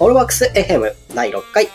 [0.00, 1.68] オールワークス FM 第6回。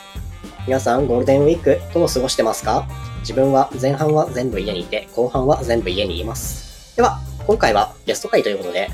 [0.68, 2.88] 皆さんゴールデンウィークどう過ごしてますか？
[3.20, 6.96] 自分は前半は全部家にいて、後半は全部家にいます。
[6.96, 8.90] では、今回はゲスト会ということで、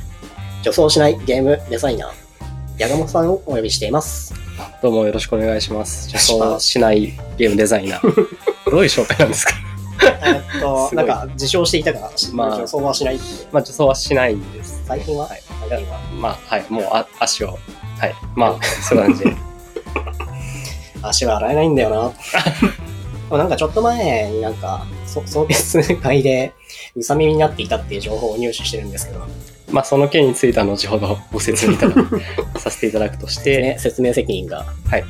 [0.63, 2.11] 女装しないゲームデザイナー、
[2.77, 4.33] 矢鴨さんをお呼びしています。
[4.81, 6.09] どうもよろしくお願いします。
[6.09, 8.27] 女装しないゲームデザイナー。
[8.69, 9.53] どういう紹介なんですか？
[10.25, 13.19] えっと、ないんか自称していたから、まあ女装はしない。
[13.51, 14.81] まあ女装はしないです。
[14.85, 15.41] 最近は、はい。
[15.69, 15.99] 最近は。
[16.19, 16.65] まあはい。
[16.69, 17.57] もうあ足を。
[17.99, 18.15] はい。
[18.35, 19.35] まあ、そういう感じで。
[21.03, 22.13] 足は洗えないんだよ
[23.29, 23.37] な。
[23.37, 26.53] なんかちょっと前になんか、そ送別会で、
[26.95, 29.21] うさ耳になっていたっていう情報を入手してるんですけど、
[29.71, 31.95] まあその件については後ほどご説明いただ
[32.59, 34.65] させていただくとして、ね、説明責任が。
[34.89, 35.03] はい。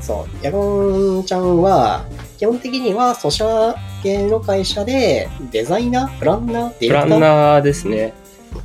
[0.00, 0.44] そう。
[0.44, 2.04] ヤゴンちゃんは、
[2.38, 8.12] 基本的には、ソシャ系の会社で、デザイナープランナーディプランレクターナーですね。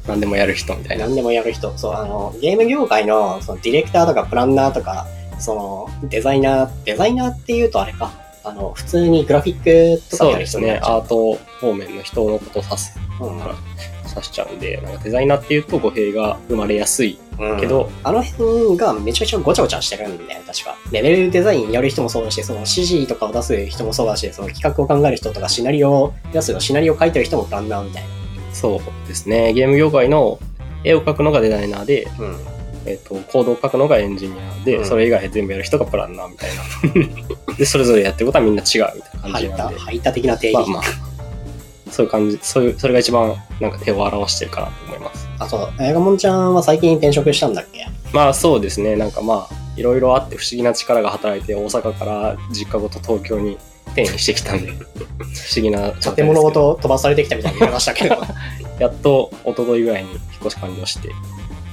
[0.08, 1.06] 何でもやる人みたいな。
[1.06, 1.78] 何でもやる人。
[1.78, 5.08] そう、あの、ゲーム業界の、その、ディレクターとかプランナーとか、
[5.40, 8.12] その、デザイナー、デザイナーっていうとあれか。
[8.44, 10.68] あの、普通にグラフィックとかやるですね。
[10.68, 20.76] 人になっちゃうアート方面の人のことを指す、うん指しちゃうんで、なんかデザイナーっていうと語弊が生まれやすいうんけど、あの辺がめちゃくちゃごちゃごちゃしてるんだよ、確か。
[20.92, 28.04] レベルデザインやる人もそうだし、その指示とかを出す人もそうだし、その企画を考える人とか、シナリオを出すの、シナリオを書いてる人もプランナーみたい
[28.60, 29.54] そうですね。
[29.54, 30.40] ゲーム業界の
[30.84, 32.26] 絵を描くのがデザイナーで、な。
[32.26, 32.38] うん。
[32.86, 40.70] えっとコードを書くのがエンジニアで、うんそれ以外全部やる人がプランナーみたいな でそれぞれやってることはみんな違うみたいな感入った、じなんで入った的な定義。
[40.72, 41.08] まあまあ
[41.92, 47.86] そういう感じそういうそれが一番なんか手を表してるかなと思いますあ、そう、あやがもんちゃんは最近転職したんだっけ？
[48.14, 53.58] まあそうですねなんかまあいろいろあって不思議な力が働いて大阪から実家ごと東京に
[54.04, 58.18] 転移してきたんで不思議な建物ごと飛ばされてきたみたいに言いましたけど。
[58.80, 61.10] やっと一昨日ぐらいに引っ越し完了して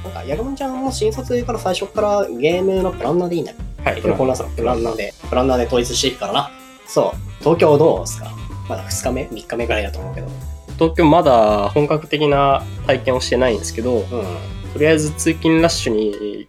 [0.05, 6.51] なんか、やがもんちゃんも新卒から最初からゲームのプランナーでいいんだっけはいプランナーさん、プランナーで、プランナーで統一していくからな。
[6.87, 8.33] そう、東京どうですか？
[8.71, 10.29] まだ2日目 ?3 日目ぐらいだと思うけど。
[10.79, 14.05] 東京まだ本格的な体験をしてないんですけど、うん。
[14.73, 16.47] とりあえず通勤ラッシュに100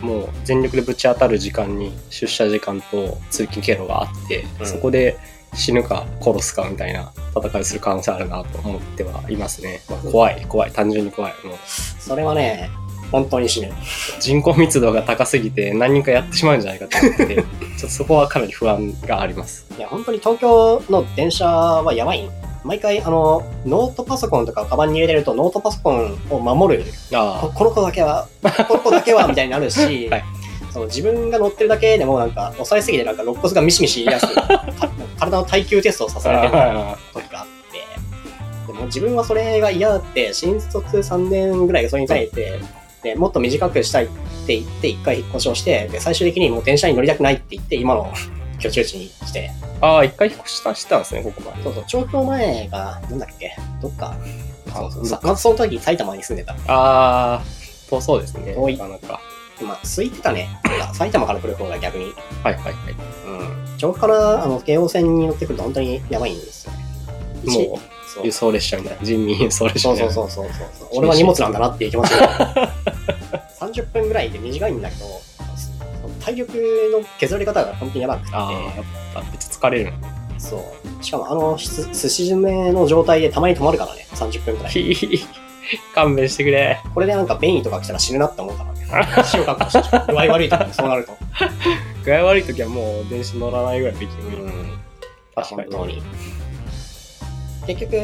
[0.00, 5.18] もう全力でぶち当たる時間に出社時間と通勤経路があって、うんそこで
[5.54, 9.80] 死ぬか殺すかみたいな戦いする可能性あるなと思ってはいますね。
[9.88, 11.32] まあ、怖い、怖い、単純に怖い。
[11.44, 12.68] もうそれはね、
[13.10, 13.72] 本当に死ぬ。
[14.20, 19.66] 人口密度が高すぎて何人かやってしまうんじゃないかと思ってて、 ちょっとそこはかなり不安があります。
[19.76, 22.28] いや、本当に東京の電車はやばい。
[22.64, 26.84] 毎回、あの、ノートパソコンとかをカバンに入れてると、ノートパソコンを守る。
[27.14, 28.28] あここの子だけは、
[28.68, 30.24] この子だけは、みたいになるし、 はい。
[30.72, 34.64] その自分が乗ってるだけでも、なんか、押さえすぎて、なんか、肋骨がミシミシ言いやすく、か
[35.18, 37.46] 体の耐久テストをさせられてるあ、時があっ
[38.66, 42.60] て、でも自分はそれが嫌だって、新卒3年ぐらいがそれに対して、
[43.02, 44.08] でもっと短くしたいっ
[44.46, 48.12] て言って、一回引っ越しをして、で、最終的にもう電車に乗りたくないって言って、今の
[48.58, 51.62] 居住地に来て、ああ、一回引っ越したしたんですね、ここまで。
[51.62, 54.16] そうそう、調布の前が、なんだっけ、どっか、
[54.72, 56.52] そうそうまずその時埼玉に住んでた。
[56.66, 57.42] ああ、
[57.88, 58.54] 遠そうですね。
[58.54, 59.20] 遠いなかなか。
[59.62, 60.48] まあ、空いてたね。
[60.94, 62.12] 埼玉から来る方が逆に。
[62.42, 62.74] はいはいはい。
[63.26, 63.78] うん。
[63.78, 66.78] 調布から、あの、京王線に乗ってくると本当にやばいんですよね。
[67.44, 70.12] もそう輸送列車みたいな、人民輸送列車そうみたいう。
[70.12, 70.46] そそうそう
[70.78, 70.88] そう。
[70.92, 72.72] 俺は荷物なんだなっていう気持ちが。
[73.60, 75.06] 30分ぐらいで短いんだけど、
[76.20, 76.52] 体力
[76.92, 78.32] の削られ方が本当にやばくて。
[78.32, 78.44] やっ
[79.14, 79.98] ぱめっちゃ疲れるの。
[80.38, 80.64] そ
[81.00, 81.04] う。
[81.04, 84.06] しかもあの、す寿司詰めの状態でたまに止まるからね。
[84.12, 84.96] 30分くらい。
[85.94, 86.80] 勘弁してくれ。
[86.94, 88.78] これでなんか便意とか来たら死ぬなって思うからね。
[89.24, 90.12] 死を覚悟して。
[90.12, 91.12] 具合悪い時にそうなると。
[92.04, 94.44] 具合悪い時はもう電車乗らないぐらいできる。
[94.44, 94.78] うん。
[95.34, 96.02] 確かに。
[97.66, 97.96] 結局、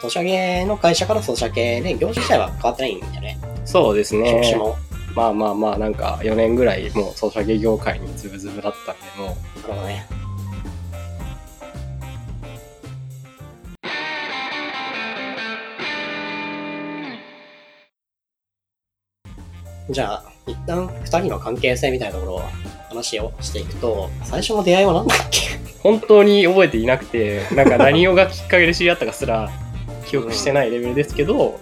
[0.00, 3.38] ソシャゲの会社からソシャゲで、業種自体は変わってないんだよね。
[3.66, 4.56] そうです職ね種。
[4.56, 4.76] も。
[5.14, 10.06] まあまあまあ、なんか4年ぐらいもうソシャゲ業界にズブズブだったんで、もうなるほどね。
[19.90, 22.42] じゃあ、一旦二人の関係性みたいなところを
[22.88, 25.58] 話をしていくと、最初の出会いは何だっけ？
[25.82, 29.50] 本当に覚えていなくて、なんか何をがきっかけで知り合ったかすら
[30.06, 31.60] 記憶してないレベルですけど、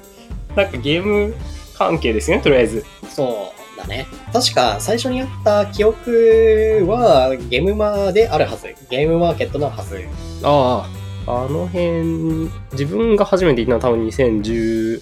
[0.54, 1.34] なんかゲーム
[1.80, 2.84] 関係ですよね、とりあえず。
[3.08, 4.06] そうだね。
[4.34, 8.74] 確か最初にあった記憶はゲームマーであるはず。
[8.90, 10.04] ゲームマーケットのはず。
[10.42, 10.86] あ
[11.26, 15.00] あ、あの辺、自分が初めて行ったのは多分2013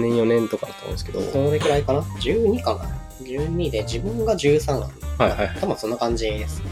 [0.00, 2.80] 年、4年とかだと思うんですけど、どれくらいかな ?12 かな
[3.22, 5.24] ?12 で自分が13なんだ。
[5.24, 5.56] はいはいはい。
[5.60, 6.64] 多分そんな感じですね。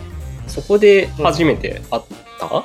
[0.49, 2.03] そこで初めて会っ
[2.41, 2.65] た、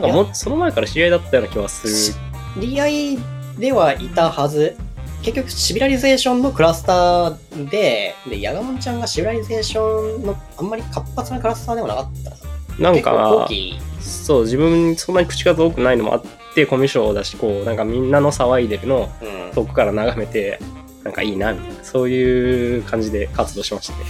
[0.00, 2.22] なんかもうその前から知り合いだったような気はする。
[2.62, 3.18] 知り合い
[3.58, 4.76] ではいたはず。
[5.24, 12.30] 結局、シビラリゼーションのクラスターで、で、ヤガモンちゃんがシビライゼーションのあんまり活発なクラスターでもなかった
[12.82, 12.92] な。
[12.92, 16.22] なんか、期、そう、自分そんなに口数多くないのもあっ
[16.54, 20.60] て、コミュ障だし、こう、なんかみんなの騒いでるのをうん、遠くから眺めて、
[21.04, 24.04] なんかいいな、みたいな、そういう感じで活動しましたね。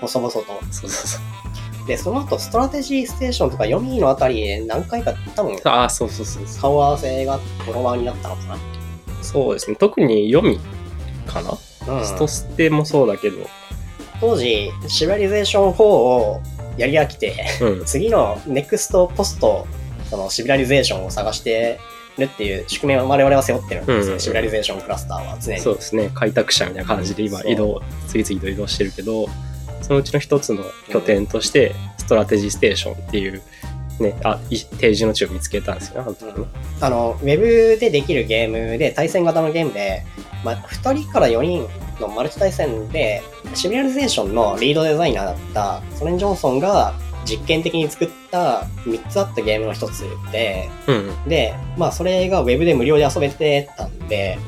[0.00, 0.40] 細々と。
[0.40, 1.86] そうそうそう。
[1.86, 6.60] で、その後、ストラテジーステーションとか読みのあたりで何回か多分ああ、そうそうそうそう。
[6.62, 8.56] 顔合わせがフォロワーになったのか
[9.28, 9.76] そうですね。
[9.76, 10.58] 特に読み
[11.26, 11.50] かな、
[11.86, 12.00] な。
[12.00, 13.46] うん、ストステもそうだけど、
[14.20, 16.40] 当時、シビラリゼーション4を
[16.76, 17.84] やり飽きて、うん。
[17.86, 19.66] 次の next post、
[20.08, 21.78] そのシビラリゼーションを探して
[22.16, 25.60] るっていう宿命を我々は背負ってるんですよ、うんうんシビラリゼーションクラスターは常に。
[25.60, 26.10] そうですね。
[26.14, 29.28] 開拓者みたいな感じで今移動、次々と移動してるけど、
[29.82, 33.42] そのうちの一つの拠点として、ストラテジーステーションっていう、
[34.00, 36.46] ね、あ、安住の地を見つけたんですよね、あの時ね。
[36.80, 40.04] あの、ウェブでできるゲームで、対戦型のゲームで、
[40.44, 41.68] まあ、2人から4人
[42.00, 43.22] のマルチ対戦で、
[43.54, 51.28] シビラリゼーションのリードデザイナーだったソレン・ジョンソンが実験的に作った3つあったゲームの1つで、うん。
[51.28, 54.38] で、まあそれがウェブで無料で遊べてたんで、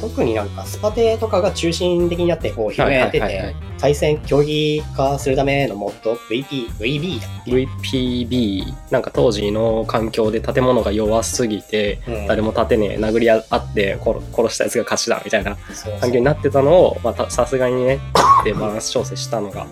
[0.00, 13.44] 特になんかスパテとかが中心的になってこう広めてて対戦競技化するためのモッド、VP、VB だっけ？VPB、なんか当時の環境で建物が弱すぎて、うん誰も立てねえ、殴り合っ
[13.74, 15.56] て殺殺したやつが勝ちだみたいな
[16.00, 17.98] 環境になってたのを、まあたさすがにね、
[18.44, 19.66] でバランス調整したのが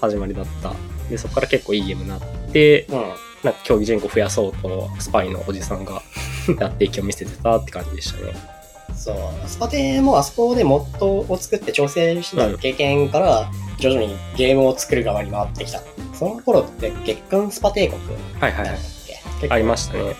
[0.00, 0.72] 始まりだった。
[1.10, 2.20] で、そこから結構いいゲームになっ
[2.52, 3.04] て、うん。
[3.44, 6.02] なんか競技人口増やそうと、スパイのおじさんが
[6.58, 8.55] やって息を見せてたって感じでしたね。
[8.96, 9.48] そう。
[9.48, 15.80] スパテもあそこでモッドを作って調整してた経験から、徐々にゲームを作る側に回ってきた。
[16.14, 18.00] その頃って月間スパ帝国
[18.40, 18.78] はいはいはい
[19.36, 20.16] 結構ありましたね。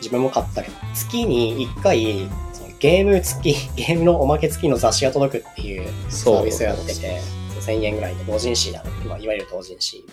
[0.00, 7.20] 自分も買ったけど、月に1回、そのゲーム付き、 ゲームのおまけ付きの雑誌が届くっていうサービスをやってて、
[7.60, 8.90] 1000円ぐらいで同人誌だね。
[9.06, 10.04] まあ、いわゆる同人誌。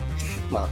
[0.49, 0.69] まあ、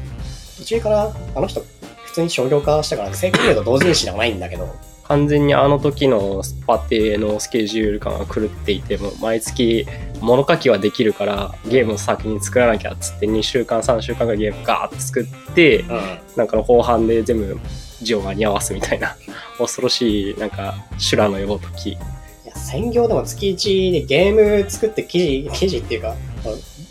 [0.58, 1.62] 途中からあの人、
[2.06, 4.68] 普通に商業化したから、正確に言うと同人誌ではないんだけど、
[5.08, 9.86] 完全にあの時のスパテのスケジュール感が狂っていて、も毎月
[10.20, 16.20] 物書きはできるからゲームを先に作らなきゃっつって2週間3週間ぐらいゲームガーって作って、うん。
[16.36, 17.60] なんかの後半で全部
[18.02, 19.16] 字を間に合わすみたいな
[19.58, 21.92] 恐ろしいなんか修羅のよう時。
[21.92, 21.98] い
[22.46, 26.16] や、専業でも月1でゲーム作って記事、記事っていうか、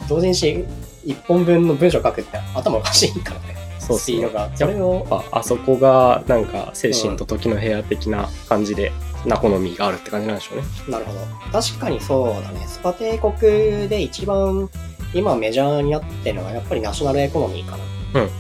[0.09, 0.65] 同人誌
[1.05, 3.64] 1本分の文章書くって頭おかしいからね。
[3.87, 4.51] そうスピードが。
[4.55, 8.93] それを、ああそこがなんか精神と時の部屋的な感じで、
[9.27, 10.65] ナコノミーがあるって感じなんでしょうね。
[10.89, 11.21] なるほど。
[11.53, 12.65] 確かにそうだね。
[12.67, 14.69] スパ帝国で一番
[15.15, 17.85] 今メジャーになってるのはやっぱりナショナルエコノミーかな。
[18.15, 18.31] うんうん。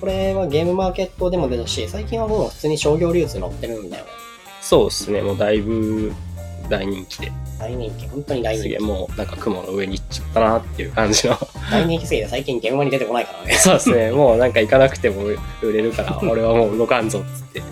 [0.00, 4.10] これはゲームマーケットでも出たし、最近はもう普通に商業流通乗ってるんだよね。
[4.60, 5.22] そうですね。
[5.22, 6.12] もうだいぶ
[6.68, 7.32] 大人気で。
[7.58, 8.88] 大人気、本当に大すげえ人気。
[8.88, 11.38] もうなんか雲の上に行っちゃったなっていう感じの。
[11.70, 13.54] 大人気すぎて最近現場に出てこないからね。
[13.58, 14.10] そうですね。
[14.10, 17.62] もうなんか行かなくても売れるから、 俺はもう動かんぞっつって。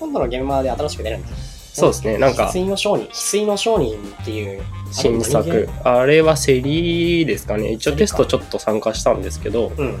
[0.00, 1.28] 今度の現場で新しく出るんだ。
[1.72, 2.18] そうですね。
[2.18, 5.68] なんか翡翠の商人、翡翠の商人っていう、新あ作れ。
[5.84, 7.72] あれはセリですかね。
[7.72, 9.98] 一応テストちょっと参加したんですけど、うん。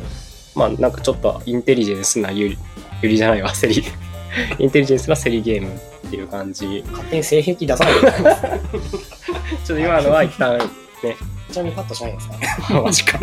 [0.54, 2.58] まあなんかちょっとインテリジェンスなゆり、
[3.00, 3.82] ゆりじゃないわ、セリ。
[4.58, 5.68] インテリジェンスなセリゲーム
[6.06, 6.82] っていう感じ。
[6.90, 8.60] 勝手に性癖出さないでください。
[9.64, 10.58] ちょっと今のは一旦
[11.50, 12.80] ちなみにパッとしないんですか？
[12.82, 13.20] マジか。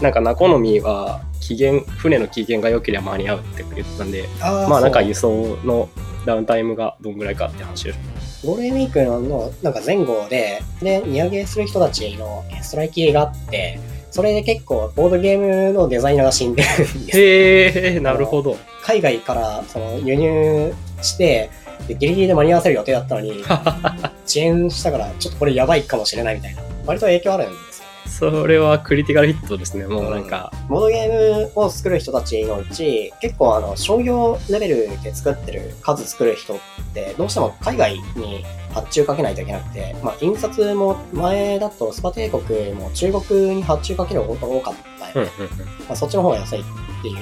[0.00, 5.88] なんかナコノミーは期限、船の期限が良ければ間に合うって言ってたんで、まあなんか輸送の
[6.26, 8.46] ダウンタイムがどんぐらいかって話です。
[8.46, 13.78] ゴールデンウィークのなんか前後で、で、荷上げする人たちのストライキがあって、
[14.10, 18.56] それで結構ボードゲームのデザイナーが死んでるんですよへえ、なるほど。
[18.82, 21.50] 海外からその輸入して、
[21.88, 23.42] でギリギリで間に合わせる予定だったのに、
[24.26, 26.62] 遅延したからちょっとこれやばいかもしれないみたいな。
[26.86, 28.40] 割と影響あるんですよね。
[28.40, 29.86] それはクリティカルヒットですね。
[29.86, 36.58] もうなんか、ボードゲームを作る人たちのうち、結構あの、商業レベルで作ってる、数作る人っ
[36.92, 45.66] て、どうしても海外に発注かけないといけなくて、まあ、印刷も前だとスパ帝国も中国に発注かけることが多かったよね、うんうんうん。
[45.66, 46.64] まあ、そっちの方が安いっ
[47.02, 47.16] ていう。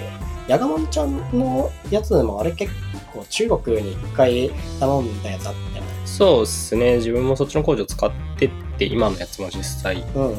[0.50, 2.73] ヤガモンちゃんのやつもあれ結
[3.12, 5.90] 構中国に一回頼んだやつあったよね。
[6.04, 6.97] そうですね。
[6.97, 10.04] 自分もそっちの工場使ってって、今のやつも実際。
[10.12, 10.35] うんうん。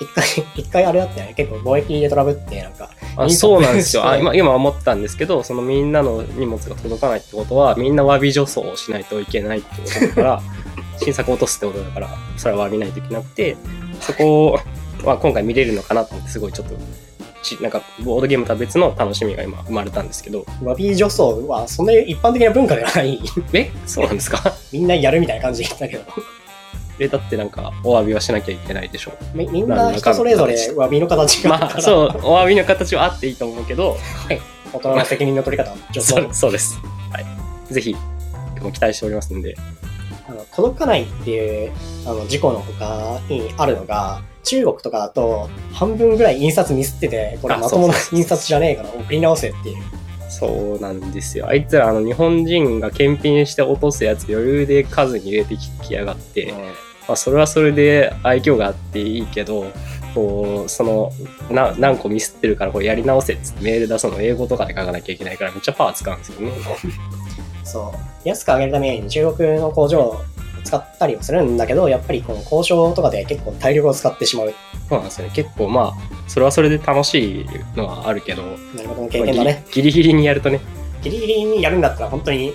[0.00, 0.24] 一回、
[0.60, 1.34] 一回あれだったよね。
[1.34, 4.02] 結構貿易でトラブって、なんか、あそうなんですよ。
[4.04, 10.42] あ今、今思ったんですけど、そのみんなの荷物が届かないってことは、みんな詫び助走をしないといけないってことだから、
[11.00, 13.56] 新作を落とすってことだから、それは詫びないといけなくて、
[14.00, 14.58] そこを、
[15.04, 16.74] まあ、今回見れるのかなと思って、すごいちょっと、
[17.42, 23.20] ちなんか、ボードゲームとは別の楽しみが今生まれたんですけど、ワビー女装はそんなに一般的な文化ではない。
[23.52, 23.70] え？
[23.86, 24.40] そうなんですか？
[24.72, 26.04] みんなやるみたいな感じだけど。
[26.98, 33.96] れだってなんかお詫びはしなきゃいけないでしょみみんな人それぞれ詫びの形がまあそうお詫びの形はあっていいと思うけど。
[34.74, 36.78] 大人の責任の取り方は上手そうそうです。
[37.10, 37.74] はい。
[37.74, 37.94] ぜひ
[38.62, 39.54] も期待しておりますんで。
[40.28, 41.72] あの届かないっていう
[42.06, 49.82] あの事故の他にあるのが、中国とかだと半分ぐらい印刷ミスってて、これあまともな印刷じゃねえから送り直せっていう。
[50.32, 56.54] そうなんですよあいつらあの日本人が検品して落とすやつ余裕で数に入れてきやがって、
[57.06, 59.66] まあ、それはそれで愛嬌があっていいけど
[60.14, 61.12] こうその
[61.50, 66.52] な何個ミスってるからこれやり直せっつってメール出すの英語とかで書かなきゃいけないからめっちゃパワー使うんですよね。
[67.64, 67.92] そ
[68.24, 68.28] う。
[68.28, 70.20] 安く上げるために中国の工場を
[70.64, 74.54] 使ったりもするんだけど、やっぱりこの交渉とかで結構体力を使ってしまう。
[74.88, 75.32] そうなんですよね。
[75.34, 79.64] 結構まあそれはそれで楽しいのはあるけど、なるほどの経験だね。
[79.72, 80.60] ギリギリギリにやるとね。
[81.02, 82.52] ギリギリにやるんだったら本当に、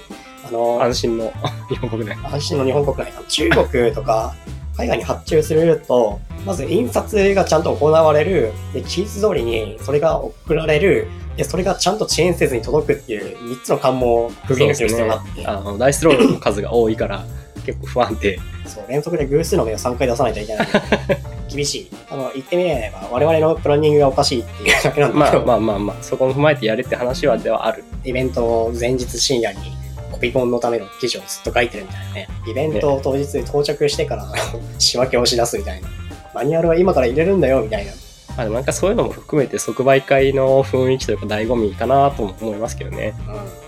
[0.48, 1.34] あの、安心の
[1.70, 2.18] 日本国内。
[2.24, 3.14] 安心の日本国内。
[3.14, 4.36] の中国とか
[4.78, 17.26] 海外に発注すると、まず印刷がちゃんと行われる、で、期日通りにそれが送られる、で、それがちゃんと遅延せずに届くっていう3つの関門をくぐり抜ける必要があって、あのダイスロールの数が多いから
[17.68, 18.40] 結構不安定。
[18.66, 20.68] そう、連続で偶数の目を3回出さないといけない。
[21.54, 21.92] 厳しい。
[22.10, 27.84] あの、言ってみれば、我々のプランニングがおかしいっていうだけなんだまあけど、まあまあまあそこも踏まえてやれって話はではある。
[28.06, 29.60] イベントの前日深夜に
[30.12, 32.28] コピコンのための記事をずっと書いてるみたいなね。
[32.48, 34.26] イベント当日到着してから
[34.80, 35.90] 仕分けをし出すみたいな。
[36.34, 37.92] マニュアルは今から入れるんだよみたいな。
[38.38, 43.14] まあ、でもなんかそういうのも含めて即売会の雰囲気というか醍醐味かなとも思いますけどね。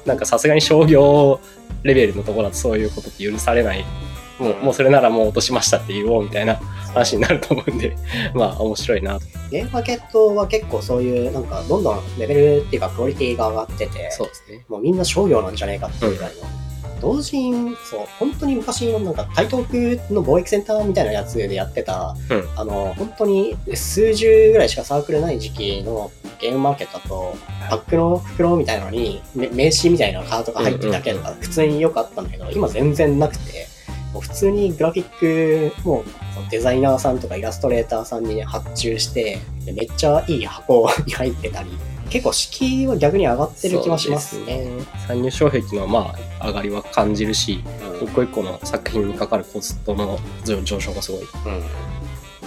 [0.06, 1.40] なんかさすがに商業
[1.84, 3.86] レベルのところだとそういうことって許されない。
[4.40, 7.96] もうもうそれならもう落としましたって言おうみたいな話になると思うんで、
[8.34, 9.26] まあ面白いなと。
[9.52, 14.64] ゲームマーケットは結構そういう、なんかどんどんレベルっていうかクオリティが上がってて、そうですね。
[14.70, 16.70] もうみんな商業なんじゃねえかっていうぐらいの。
[17.02, 27.36] 同人、そう、本当に昔のなんか台東区の貿易センターみたいなやつでやってた、うんあの、本当に数十ぐらいしかサークルない時期のゲームマーケットだと、
[27.70, 33.68] パックの袋みたいなのに、め名刺みたいなカードが入ってるだけとか、普通によくあったんだけど、今全然なくて、
[34.14, 36.04] もう普通にグラフィックも
[36.50, 41.70] デザイナーさんとかイラストレーターさんに、ね、発注して、でめっちゃいい箱 に入ってたり、
[42.10, 44.46] 結構敷居は逆に上がってる気はしますね。
[44.46, 51.22] ですね参入障壁のまあ上がりは感じるし、うん一個一個の作品にかかるコストの上上昇がすごい。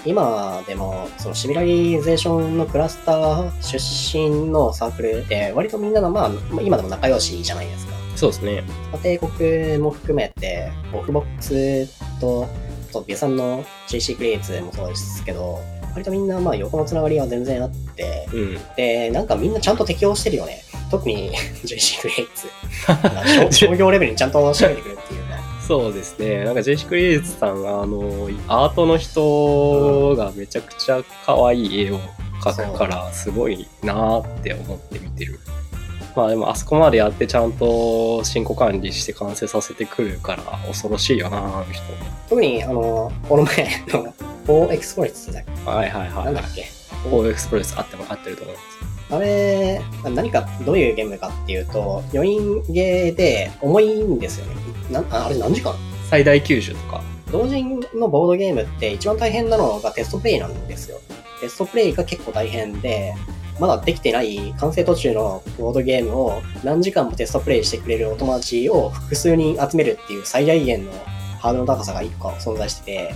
[0.04, 6.30] うん今でもそのシミラリゼーションのクラスター出身のサークルで割とみんなのまあ
[6.60, 7.92] 今でも仲良しじゃないですか。
[8.16, 8.64] そうですね。
[9.02, 12.48] 帝国も含めてオフボックスと
[12.90, 15.60] そうビュさんの GC クリエイツもそうですけど
[15.92, 18.58] 割とみんなまあ横のつながりは全然あってうん。
[18.76, 20.62] でなんかみんなちゃんと適応してるよね。
[20.90, 21.30] 特に
[21.64, 22.48] GC クリエイツ。
[23.50, 25.31] 商商業レベルにちゃんと仕上げてくるっていうか。
[25.72, 26.44] そうですね。
[26.44, 31.98] なんか JC クリエイツさんが、あの、アートの人がめちゃくちゃ可愛い絵を
[32.42, 35.40] 描くから、すごいなーって思って見てる。
[36.14, 41.82] まあでも、あそこまでやってちゃんと進行管理して完成させてくるから、恐ろしいよな、あの人。
[42.28, 44.12] 特にあの、この前の
[44.46, 45.70] 4エクスプレスだっけ？
[45.70, 46.24] はいはいはい。
[46.26, 46.66] なんだっけ？
[47.10, 48.91] オーエクスプレスあっても合ってると思います。
[49.12, 54.54] あれ、何か、どういうゲームかっていうと、4人ゲーで重いんですよね。
[54.90, 55.74] なああれ何時間？
[56.08, 57.02] 最大90とか。
[57.30, 60.98] 同人のボードゲームって一番大変なのがテストプレイなんですよ。
[61.42, 63.12] テストプレイが結構大変で、
[63.60, 70.92] まだできてない完成途中のボードゲームを何時間もテストプレイしてくれるお友達を複数人集めるっていう最大限の
[71.38, 73.14] ハードルの高さが1個存在してて、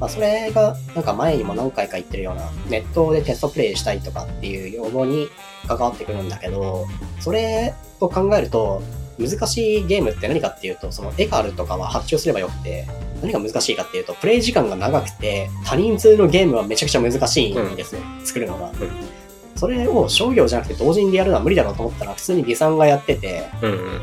[0.00, 5.28] まあ、それがなんか前にも何回か言ってるようなネットでテストプレイしたいとかっていう要望に
[5.68, 6.86] 関わってくるんだけど、
[7.20, 8.82] それを考えると
[9.18, 12.86] 難しいゲームって何かっていうと、そのエカルとかは発注すればよくて、
[13.20, 18.72] 何が難しいかっていうと、プレイ時間が長くて、他人数のゲームはめちゃくちゃ難しいんですよ、作るのが。
[19.56, 24.00] それを商業じゃなくて同人でやるのは無理だろうと思ったら、普通に美さんがやってて、うん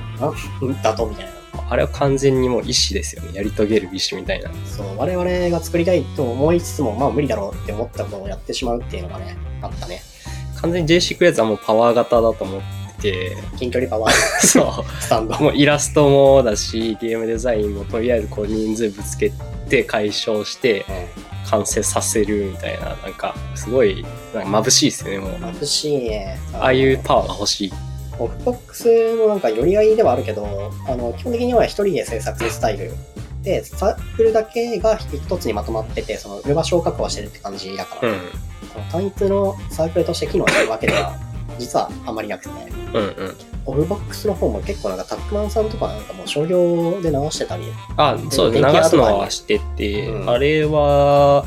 [0.61, 0.71] うん。
[0.71, 1.31] んだとみたいな。
[1.69, 3.31] あれは完全にもう意志ですよね。
[3.33, 4.51] やり遂げる意志みたいな。
[4.65, 10.01] そう、我々が作りたいと思いつつも、まあ無理だろうって思ったことをやってしまうっていうのがね、あったね。
[10.61, 14.13] 完全に JC クエイツはもうパワー型だと思ってて、近距離パワー
[14.45, 15.01] そう。
[15.01, 15.37] スタンド。
[15.39, 19.31] もうイラストもだし、ゲームデザインもとりあえずこう人数ぶつけ
[19.69, 20.85] て解消して
[21.47, 25.31] 完成させるみたいな、なんかすごいなんか眩しいですよね、もう。
[25.31, 26.39] 眩しいね。
[26.53, 27.73] ああいうパワーが欲しい。
[28.19, 32.91] オフボックスのなんか寄り合いではあるけど、あの、基本的には一人で制作スタイル。
[33.43, 38.19] で、サークルだけが一つにまとまってて、その、売る場所を確保してるって感じだから、うん。
[38.73, 41.15] その単一のサークルとして機能してるわけでは、
[41.57, 42.49] 実はあんまりなくて。
[42.93, 43.35] うんうん。
[43.67, 47.65] オフボックスの方も結構なんかタックマンさんとかなんかもう商業で流してたり、
[47.97, 51.45] あ、そう流すのはしてて、うんあれは、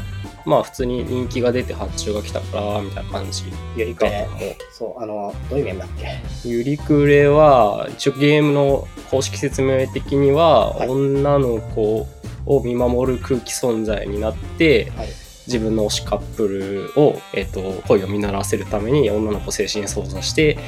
[0.50, 3.44] まあ普通に人気が出て発注が来たから、みたいな感じ。
[3.76, 4.28] ゆりくれ、
[4.72, 6.48] そう、あの、どういうゲームだっけ？
[6.48, 12.06] ゆりくれは、一応ゲームの公式説明的には、はい女の子
[12.46, 15.08] を見守る空気存在になって、はい。
[15.46, 20.58] 自分の推しカップルを、えっと恋を実らせるために女の子を精神操作して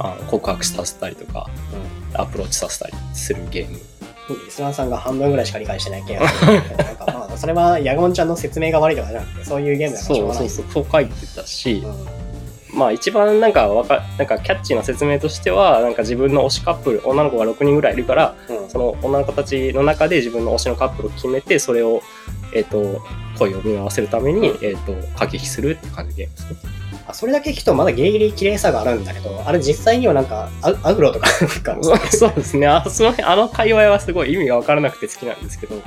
[0.00, 1.48] あの告白させたりとか
[2.14, 3.80] アプローチさせたりするゲームうん。
[4.34, 10.48] リスナーさんが半分ぐらいしか理解してないゲームなんでなんかまあ、それはヤガモンちゃんの説明が悪いとかじゃなくて、そういうゲームだからしょうがない。
[10.48, 12.28] そうそうそうそう書いてたし、うん
[12.72, 22.02] まあ一番なんかわかなんかキャッチーな説明としてはなんか自分の推しカップル女の子が6人ぐらいいるからうんその女の子たちの中で自分の推しのカップルを決めてそれを、
[22.54, 23.02] えっと
[23.38, 26.70] 恋を実らせるために、えっと駆け引きするって感じでゲームですね。
[27.06, 35.80] あそれだけ聞くとまだギリギリ綺麗さがあるんだけど、あれ実際にはなんかアアグロとか なんかそう そうですねあその辺あの界隈はすごい意味が分からなくて好きなんですけど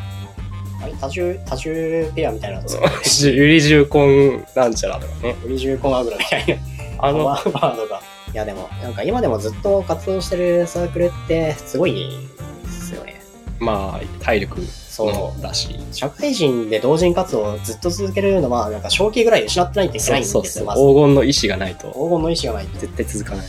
[0.81, 2.75] あれ多重、多重ペアみたいなのと
[3.23, 6.55] ゆり 重婚なんちゃらとかね売り重コンアグロみたいな。
[7.03, 7.99] あのワーワードが。
[8.31, 12.27] いやでも、なんか今でもずっと活動してるサークルってすごい
[12.63, 13.21] ですよね。
[13.59, 14.61] まあ体力
[14.91, 20.81] そうもだし社会人で同人活動をずっと続けるのは、なんか正気ぐらい失ってないといけないんですよ、そうそうまず。
[20.81, 22.77] 黄金の意志がないと黄金の意志がないと。
[22.77, 23.45] 絶対続かない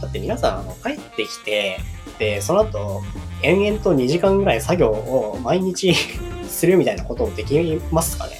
[0.00, 1.78] だって皆さん、あの帰ってきて、
[2.18, 3.02] で、その後、
[3.42, 5.94] 延々と2時間ぐらい作業を毎日
[6.48, 7.54] するみたいなことをでき
[7.92, 8.38] ますかね？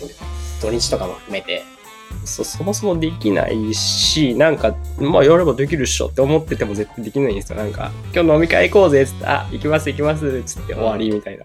[0.62, 1.62] 土日とかも含めて。
[2.24, 11.44] そそもそもできないしなんかまあやればできるっしょって思ってても絶対できないんですよなんか今日飲み会行こうぜっつってあ行きます行きますっつって終わりみたいな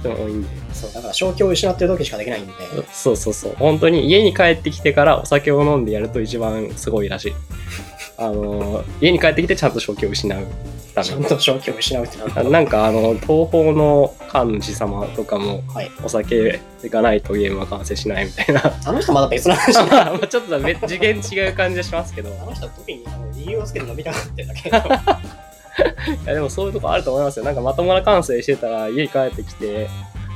[0.00, 2.52] 人も多いんでそう、だから正気を失ってる時しかできないんで。
[2.92, 7.32] そうそうそう本当に家に帰ってきてからお酒を飲んでやると一番すごいらしい
[8.18, 10.46] あの家に帰ってきてちゃんと正気を失う
[10.94, 15.90] ためにちゃんと正気を失うってなんだなんかあの東宝の神主様とかもはい。
[16.02, 19.84] お酒がないとゲームは完成しないみたいなあの人まだ別の話だ。
[20.12, 24.70] まあちょっと別次元違う感じはしますけどあの人は特にあの理由をつけて飲みたがってるだけ。
[26.24, 27.44] いやでもそういうとこあると思いますよ。
[27.44, 29.88] なんかまともな感性してたら家に帰ってきて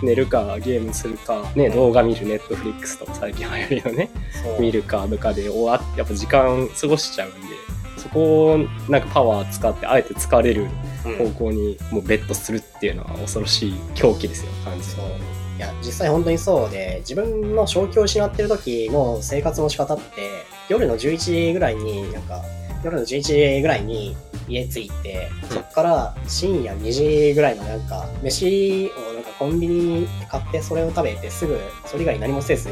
[0.02, 4.10] 寝るかゲームするか、ね、動画見るネットフリックスとか最近流行りのね
[4.58, 7.38] 見るかとかで終わっやっぱ時間過ごしちゃうんで
[7.96, 10.66] そこをなんかパワー使ってあえて疲れる
[11.06, 11.16] うん。
[11.16, 15.04] 方向にもうベットするっていうのは恐ろしい狂気ですよ感じそう。
[15.56, 20.02] いや実際本当にそうで自分の正気を失ってる時の生活の仕方って
[20.68, 22.42] 夜の11時ぐらいになんか
[22.82, 24.16] 夜の11時ぐらいに
[24.48, 32.68] 家着いてそっから深夜2時ぐらいまでなんか飯をなんかコンビニで買ってそれを食べてすぐそれ以外何もせず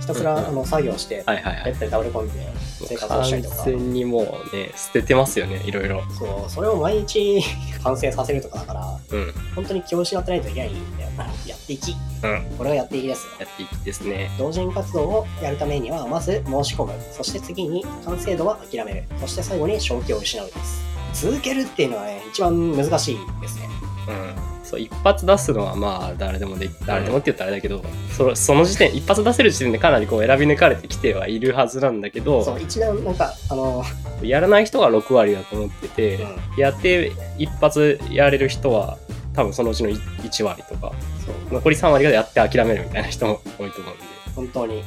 [0.00, 1.64] ひたすらあの作業してはいはいはい。
[1.66, 2.46] ベッドに倒れ込んで
[2.86, 3.56] 生活をしたりとか。
[3.56, 7.42] 完全にもうね捨ててますよねいろいろそうそれを毎日
[7.82, 9.32] 完成させるとかだからうん。
[9.54, 11.10] 本当に気を失ってないといけないんだよ
[11.46, 11.92] やっていき。
[12.22, 12.56] うん。
[12.56, 14.30] これがやっていきですよやっていきですね。
[14.38, 16.92] 同人活動をやるためには、まず申し込む。
[17.12, 19.04] そして次に完成度は諦める。
[19.20, 20.89] そして最後に正気を失うです。
[21.12, 23.68] 続けるっていうのはね、一番難しいですね。
[24.08, 27.82] うんそう一発出すのはまあ誰でもで誰でもって言ったらあれだけど、
[28.16, 33.82] そその時点一発出せる時点でかなりこう選び抜かれてきてはいるはずなんだけどそう、一段、なんか、あの、
[34.22, 38.96] やらない人が6割だと思ってて、うん、やって一発やれる人は
[39.34, 40.92] 多分そのうちの1割とか
[41.26, 44.04] そう、残り3割がやって諦めるみたいな人も多いと思うんで
[44.36, 44.84] 本当に。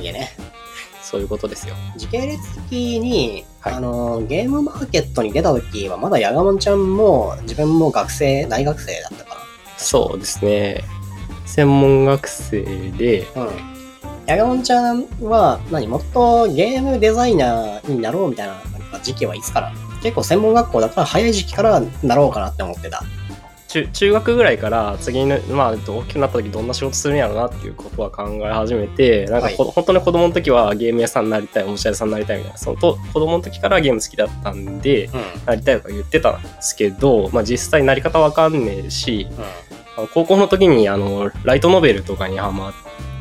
[0.00, 0.30] 通りでね。
[1.02, 9.36] そういうことですよ時系列的に、はいあの、ゲームマーケットに出た時は、まだヤガモンちゃんも、自分も学生、大学生だったか
[9.76, 10.84] そうですね
[11.46, 13.42] 専門学生でな。
[13.42, 13.50] うん。
[14.26, 18.62] ヤガモンちゃんは何、もっとゲームデザイナーになろうみたいな
[19.02, 19.72] 時期はいつから？
[20.02, 23.02] 結構専門学校だから早い時期からなろうかなって思ってた。
[23.70, 35.12] 中中学ぐらいから次のまあ大きくなった時どんな仕事するんやろうなっていうことは考え始めてなんかこ、本当に子供の時はゲーム屋さんになりたいおもちゃ屋さんになりたいみたいなそのと子供の時からゲーム好きだったんでうん。
[35.46, 39.34] なりたいとか言ってたんですけど、まあ、実際なり方わかんねえしう
[39.96, 42.72] あの高校の時にあのライトノベルとかにハマっ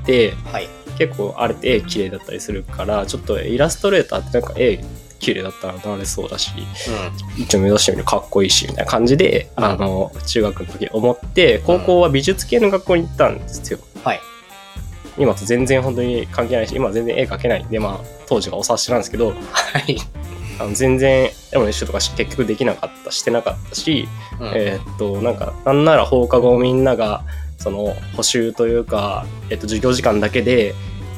[0.03, 0.35] てん。
[0.45, 0.67] はい。
[0.97, 4.83] 結構あれって絵綺麗だったりするからちょっとイラストレーターってなんか絵
[5.19, 6.51] 綺麗だったらなれそうだし
[7.37, 14.01] 一応目指してみるかっこいいしみたいな感じで、うんあの中学の時思って高校は美術系の学校に行ったんですようん。
[14.01, 14.19] はい。
[15.17, 19.97] 今と全然本当に関係ないし今は全然絵描けないんでまあ当時がお察しなんですけどはい。
[20.59, 24.07] あの全然絵の練習とかし結局できなかったしてなかったし、
[24.39, 27.23] うんえーっとなんかなんなら放課後みんなが
[27.57, 30.75] その補習というか、えっと授業時間だけで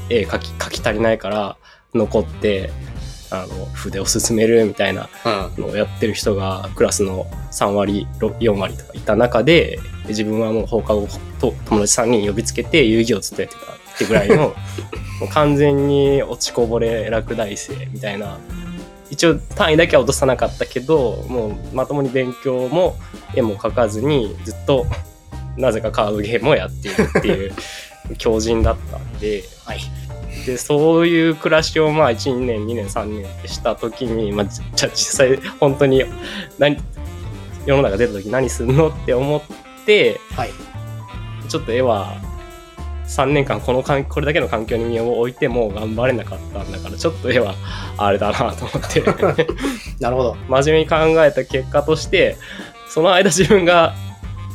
[0.09, 1.57] 絵描き描き足りないから
[1.93, 2.71] 残って
[3.31, 5.63] あの筆を進めるみたいなうん。
[5.63, 11.07] のをやってる人がクラスの3割ろ4割とかいた中で自分はもう放課後
[11.39, 14.35] と友達3人呼びつけて遊戯をずっとやってたってぐらいの
[15.19, 18.37] もう完全に落ちこぼれ落第生みたいな
[19.09, 22.95] 一応単位だけは落とさなかったけどもうまともに勉強も
[23.35, 24.85] 絵も描かずにずっと
[25.57, 27.53] なぜかカードゲームをやっているっていう
[28.17, 29.43] 強人だったんで。
[29.65, 29.79] はい。
[30.45, 36.03] でそういう暮らしをまあ12年2年3年ってした時に、まあ、じじゃあ実際本当に
[36.57, 36.77] 何
[37.65, 39.41] 世の中出た時何すんのって思っ
[39.85, 40.51] てはい。
[41.47, 42.15] ちょっと絵は
[43.07, 47.55] 3年間この環これだけの環境に身を置いても頑張れなかったんだからちょっと絵は
[47.97, 49.01] あれだなと思って
[49.99, 50.37] なるほど。
[50.47, 52.37] 真面目に考えた結果として
[52.87, 53.93] その間自分が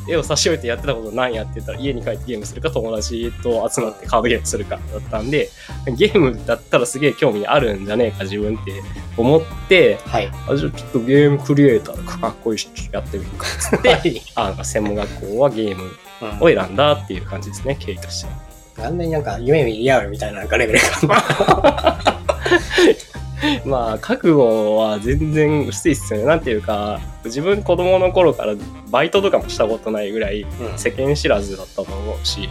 [0.09, 5.49] 絵を差し置いてやってたこと何やって言ったら家に帰ってゲームするか友達と集まってカードゲームするかだったんで
[5.97, 8.81] ゲームだったらすげえ興味あるんじゃねえか自分って
[9.17, 10.31] 思ってはい。
[10.49, 14.21] あじゃあちょっとゲームクリエイターかかっこいいしやってみるかっつってはい。
[14.35, 15.83] あなんか専門学校はゲーム
[16.21, 18.33] うんを選んだっていう感じですね経緯としては。
[18.77, 21.97] 完全になんか夢見リアルみたいななんかレベルが。
[23.65, 26.25] まあ覚悟は全然薄いっすよね。
[26.25, 28.55] なんていうか自分子供の頃から
[28.89, 30.45] バイトとかもしたことないぐらいう
[30.75, 30.77] ん。
[30.77, 32.49] 世間知らずだったと思うし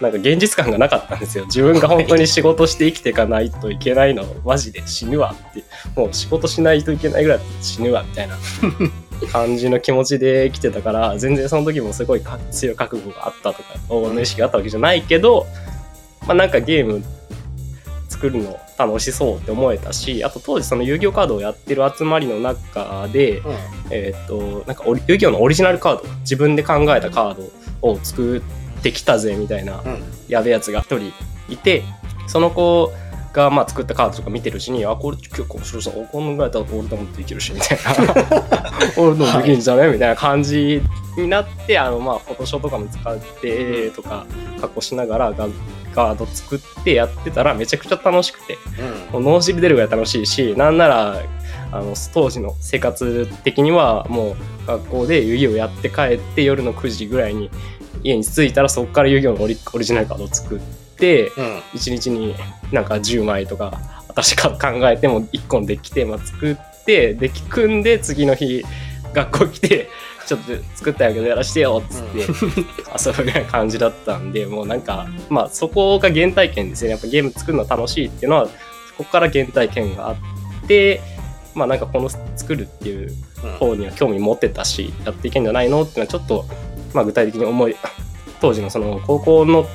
[0.00, 1.44] なんか現実感がなかったんですよ。
[1.46, 5.64] 自分が本当に仕事して生きていかないといけないのマジで死ぬわって。
[5.94, 8.36] もう仕事しないといけないぐらい死ぬわみたいな
[9.32, 15.46] 感じの気持ちで生きてたから全然その時もすごいか強い覚悟があったとか黄金の意識があったわけじゃないけど、
[16.26, 17.02] まあなんかゲーム
[18.08, 23.56] 作るの楽しそうって思えたしあと当時その遊戯王カードをやってる集まりの中で、うん。
[23.90, 30.02] えーっとなんか遊戯王のオリジナルカード自分で考えたカードを作ってきたぜみたいなうん。
[30.28, 31.12] やべえやつが一人
[31.48, 31.82] いて
[32.26, 32.92] その子
[33.36, 36.08] がまあ作ったカードとか見てるうちにあこれ結構面白そう。
[36.10, 38.14] このぐらいだったら俺でもできるしみたいな。
[38.96, 39.92] 俺でもできるんじゃない。
[39.92, 40.82] みたいな感じ
[41.18, 44.24] になってあのまあフォトショーとかも使ってとか
[44.60, 45.48] 加工しながらガ
[45.94, 48.58] ガード作ってやってたらめちゃくちゃ楽しくて。
[49.12, 49.22] うん。
[49.22, 51.22] もう脳汁出るぐらい楽しいしなんなら
[51.72, 57.50] あの当時の生活的にはもう学校で遊戯をやって帰って夜の9時ぐらいに
[58.02, 60.85] 家に着いたらそこから遊戯王のオリジナルカードを作ってうん。
[60.98, 62.34] 1日に
[62.72, 68.64] なんか10枚とか私が考えても1個のデッキテーマ作ってデッキ組んで次の日
[69.12, 69.88] 学校来て
[70.26, 76.92] ちょっと作ったんやけどやらしてよっつって遊ぶぐらいな感じだったんでもうなんかまあそこが原体験ですよね。
[76.92, 78.52] やっぱゲーム作るの楽しいっていうのはそ
[78.98, 80.16] こから原体験があっ
[80.66, 81.00] て
[81.54, 83.14] まあなんかこの作るっていう
[83.58, 86.44] 方には興味持ってたしやっていけんじゃないのっていうのはちょっと、
[86.92, 87.76] まあ、具体的に思い
[88.40, 89.66] 当時のその高校の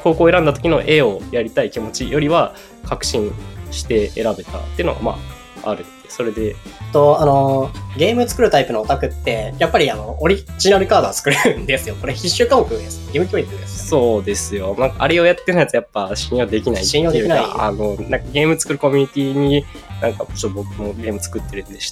[0.00, 3.32] 高校を選んだ時の絵をやりたい気持ちよりは確信
[3.70, 5.18] して選べたっていうのはま
[5.64, 6.56] ああるそれで
[6.92, 11.94] と、あの、ゲーム作るタイプのオタクって、やっぱりあの、オリジナルカードは作れるんですよ。
[11.94, 13.00] これ必修科目です。
[13.06, 13.82] 義務教育です。
[13.92, 19.66] そうですよ、まあ、あれをやってるやつやっぱ信用できない信用できないあのなんかゲーム作るコミュニティに
[20.00, 21.90] なんかちょっと僕もゲーム作ってるんでし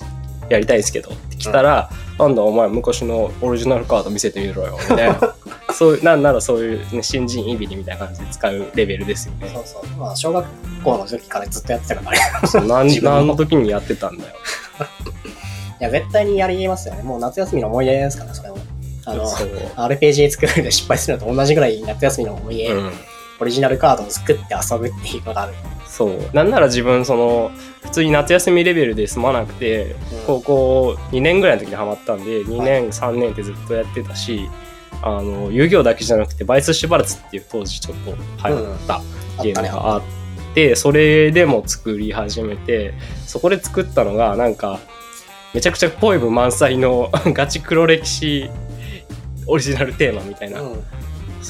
[0.50, 5.34] やりたいですけどって来たら、なんだお前昔のオリジナルカード見せてみろよみたいな。
[5.72, 9.48] そういうなんならそういう、ね、新人いびりみたいな感じで使うレベルですよね。
[9.54, 9.96] そうそう。
[9.96, 10.44] まあ、小学
[10.82, 13.36] 校の時からずっとやってたから、ね、そう何何 の。
[13.36, 14.34] 時にやってたんだよ。
[15.80, 17.02] いや、絶対にやりますよね。
[17.04, 18.58] もう夏休みの思い出ですから、それも。
[19.06, 22.92] あの、RPG 作るで失敗するのと同じぐらい夏休みの思い出、うん、
[23.40, 25.54] オリジナルカードを作って遊ぶっていうのがある。
[26.00, 27.50] そうなんなら自分その
[27.82, 34.48] 普通に夏休みレベルで済まなくて、うん高校2年ぐらいの時にハマったんで2年、3年ってずっとやってたし
[35.02, 38.12] あの遊戯王だけじゃなくてバイスシュバルツっていう当時ちょっと
[38.48, 39.02] 流行ったあ
[39.42, 39.52] ゲ。
[39.52, 40.02] ームがあっ
[40.54, 42.94] て、それでも作り始めて
[43.26, 44.78] そこで作ったのがなんか
[45.52, 48.48] めちゃくちゃポエム満載の ガチ黒歴史
[49.46, 50.84] オリジナルテーマみたいな、うん。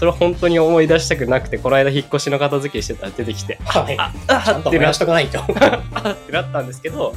[0.00, 3.96] それは本当に思い出したくなくてこの間引っ越しの片付けしてたら出てきて はい。
[3.98, 4.10] あ
[4.42, 5.40] ちゃあんとしとかないと。
[5.40, 5.42] あ
[6.16, 7.12] ってなったんですけど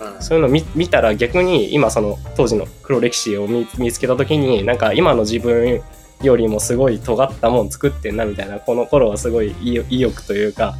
[0.00, 5.82] うんそういうの見見たら逆に今その当時の黒歴史を見見つけた時になんか今の自分
[6.22, 10.76] よりもすごい尖ったもん作ってんなみたいなこの頃はすごい意意欲というか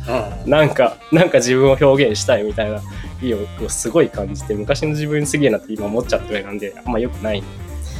[0.46, 0.50] うん。
[0.50, 2.80] なんかなんか自分を表現したいみたいな
[3.22, 7.42] 意欲をすごい感じて昔の自分すげえなって今思っちゃってるぐらいなんであんま良くない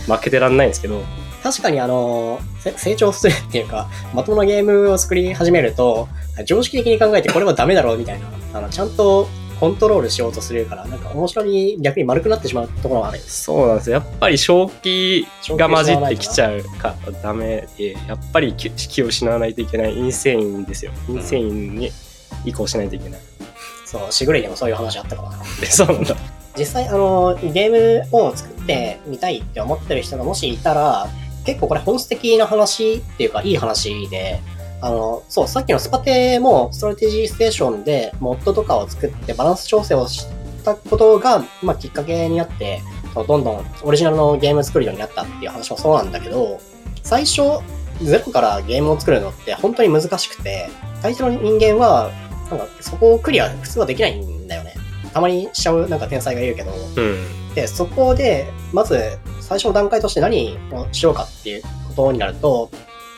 [0.07, 1.03] 負けてらんないんですけど
[1.45, 6.09] 確かにあの、せ成長するっていうか、まともなゲームを作り始めると、
[6.47, 9.29] 常識的に考えてこれはダメだろうみたいな、あの、ちゃんと
[9.61, 13.19] コントロールしようとするから、なんか面白み逆に丸くなってしまうところがある。
[13.19, 21.91] そうなんですよやっぱり正気が混じってきちゃうからダメでやっぱり正気を失わないといけない insane ですよ insane に
[22.47, 23.21] 移行しないといけない。
[23.85, 25.39] そう、しぐれでもそういう話あったかもな。
[25.61, 26.17] でそうなんだ。
[26.57, 31.09] 実際、あの、ゲームを作ってみたいって思ってる人がもしいたら、
[31.45, 34.41] 結構これ本質的な話っていうか、いい話で、
[34.81, 40.27] あの、そう、さっきのスパテも、ストラテジーステーションで、モッドとかを作ってバランス調整をし
[40.65, 42.83] たことが、まあ、きっかけになって、
[43.15, 46.61] どんどんオリジナルのゲーム作るようになったっていう話もそうなんだけど、
[47.03, 47.43] 最初、
[48.03, 50.69] ゼロからゲームを作るのって本当に難しくて、
[51.03, 52.11] 大抵の人間は、
[52.51, 54.75] なんかそこをクリア普通はできないんだよね。
[55.13, 57.55] たまにしちゃうなんか天才がいるけど、うん。
[57.55, 62.71] で、そこで、まず、最初の段階として何をしようかっていうことになると、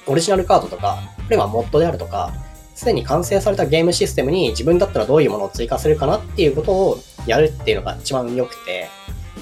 [0.07, 2.33] オリジナルカードとか、あるいはモッドであるとか、
[2.75, 8.89] すでに完成されたゲームシステムに自分だったらどういうものを追加するかなっていうことをやるっていうのが一番良くて、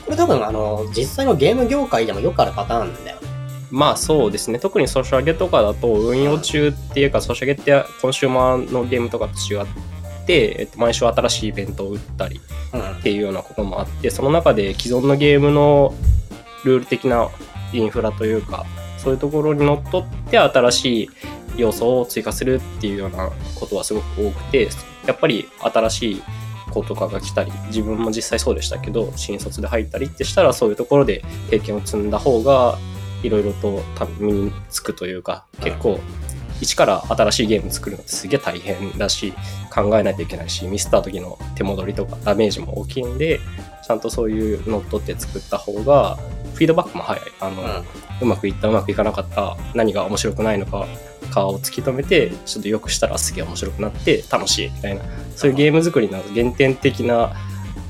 [0.05, 3.27] これ多分あの、実際のゲーム業界でもよくあるパターンだよね。
[3.71, 4.59] まあそうですね。
[4.59, 9.65] 特にソシャゲとかだと運用中っていうか、ソシャゲってコンシューマーのゲームとかと違っ
[10.27, 12.41] て、えっと、毎週新しいイベントを打ったり。
[12.99, 15.95] っていうようなこともあってその中で既存のゲームの
[16.65, 17.29] ルール的な
[17.73, 18.65] インフラというか
[18.99, 21.11] そういうところにのっとって新しい
[21.57, 24.69] 要素を追加するっていうようなことはすごく多くて
[25.07, 26.23] やっぱり新しい
[26.71, 32.79] 子とかが来たり自分も実際そうでしたけど新卒で入ったりってしたらそういうところで経験を積んだ方が
[33.23, 36.01] いろいろと多分身につくというか結構
[36.61, 39.33] 一から新しいゲーム作るのってすげえ大変だし
[39.73, 43.41] 考えないといけないしミスった時の手戻りとかダメージも大きいんで
[43.87, 46.19] ちゃんとそういうのっとって作った方が
[46.55, 47.25] フィードバックも早い。
[47.41, 47.85] あの、
[48.21, 50.87] うまくいったうまくいかなかった何が面白くないのか
[51.31, 55.03] かを突き止めてちょっと良くしたらすげえ面白くなって楽しいみたいな。
[55.37, 57.35] そういうゲーム作りの原点的な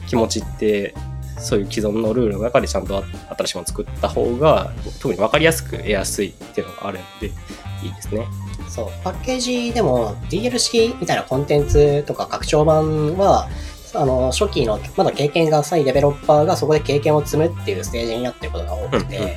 [0.07, 0.95] 気持ちって
[1.39, 3.05] そういう既存のルールの中でちゃんと
[3.37, 8.27] 新しいものを作った方が特に分かりやすく得やすいっていうのがあるのでいいですね。
[8.69, 13.49] そう、パッケージでも DLC みたいなコンテンツとか拡張版は、
[13.95, 19.31] あの、初期のまだ経験が浅いデベロッパーがそこで経験を積むっていうステージになってることが多くて、うんうん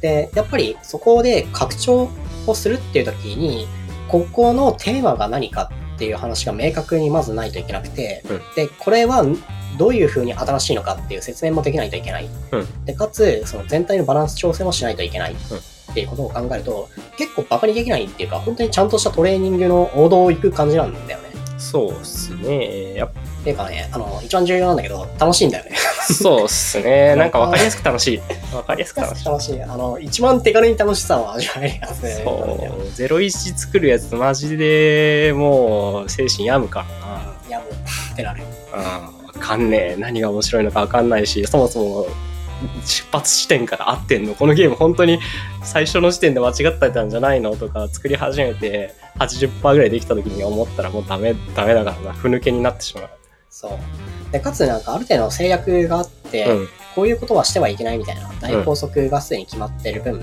[0.00, 2.10] で、やっぱりそこで拡張
[2.46, 3.66] をするっていう時に、
[4.08, 9.24] ここのテーマが何かっていう話が明確にまずないといけなくて、うんで、これは
[9.78, 12.28] どういう風に新しいのかっていう説明もできないといけない。
[12.52, 15.34] うんで、かつ、その全体のバランス調整もしないといけない。
[15.90, 21.30] っていうことを考えると、結構バカにできないっていうか、本当にちゃんとしたトレーニングの王道を行く感じなんだよね。
[21.56, 22.94] そうっすね。
[22.94, 25.70] やっぱっていうかね、あの、一番重要なんだけど、楽しいんだよね。
[26.12, 27.14] そうっすね。
[27.16, 28.20] なんか分かりやすく楽しい。
[28.50, 29.24] 分かりやすく楽しい。
[29.24, 29.62] 楽しい。
[29.62, 32.74] あの、一番手軽に楽しさを味わえるやつなんだよ。
[32.78, 32.90] そう。
[32.92, 37.22] ゼロ一作るやつマジでもう精神病むからな。
[37.46, 37.68] いや、もう、
[38.12, 38.42] ってなる。
[38.74, 38.82] うん。
[38.82, 39.96] わかんねえ。
[39.96, 42.06] 何が面白いのかわかんないし、そもそも
[42.84, 45.20] 出発地点から合ってんのこのゲーム本当に
[45.62, 52.12] 最初の時点で間違ってたんじゃないのとか作り始めて80%ぐらいできた時に思ったらもうダメ、ダメだからな。
[52.12, 53.10] ふぬけになってしまう。
[53.56, 54.32] そう。
[54.32, 56.68] で、かつなんかある程度の制約があって、うん。
[56.94, 60.20] こういうことはしてはいけないみたいな大法則がすでに決まってる分、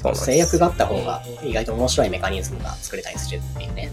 [0.00, 3.90] そうなん制約があった方が意外と面白いメカニズムが作れたりするっていうね。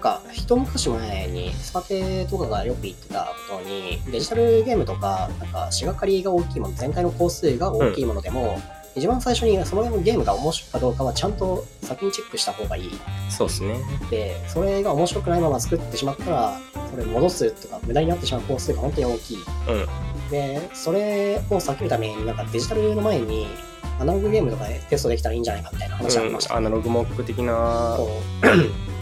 [0.00, 8.60] か一昔前にスパテとかがよく言ってたことにデジタルゲームとかなんか仕がかりが大きいもの全体の工数が大きいものでも、
[8.96, 12.90] 一番最初にそのゲームが面白いかどうかはちゃんと先にチェックした方がいい。
[13.28, 13.78] そうですね。
[14.10, 19.38] でそれが面白くないまま作ってしまったらそれ戻すとか無駄になってしまう工数が本当に大きい。
[19.68, 20.30] うん。
[20.30, 23.46] でそれを避けるためになんかデジタルの前に
[24.00, 27.96] アナログゲームとかでテストできたらいいんじゃないかみたいな話がありました、うん、アナログモック的な。
[27.96, 28.08] そう。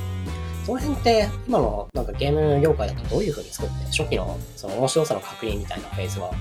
[0.64, 6.32] その辺って今のなんかゲーム業界だとどういう風に作って初期のその面白さの確認みたいなフェーズは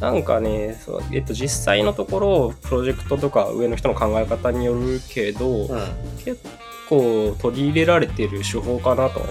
[0.00, 5.80] なんかねそう、えっと、実際のところプロジェクトとか上の人の考え方によるけど、うん。
[6.24, 6.40] 結
[6.88, 9.26] 構取り入れられてる手法かなとは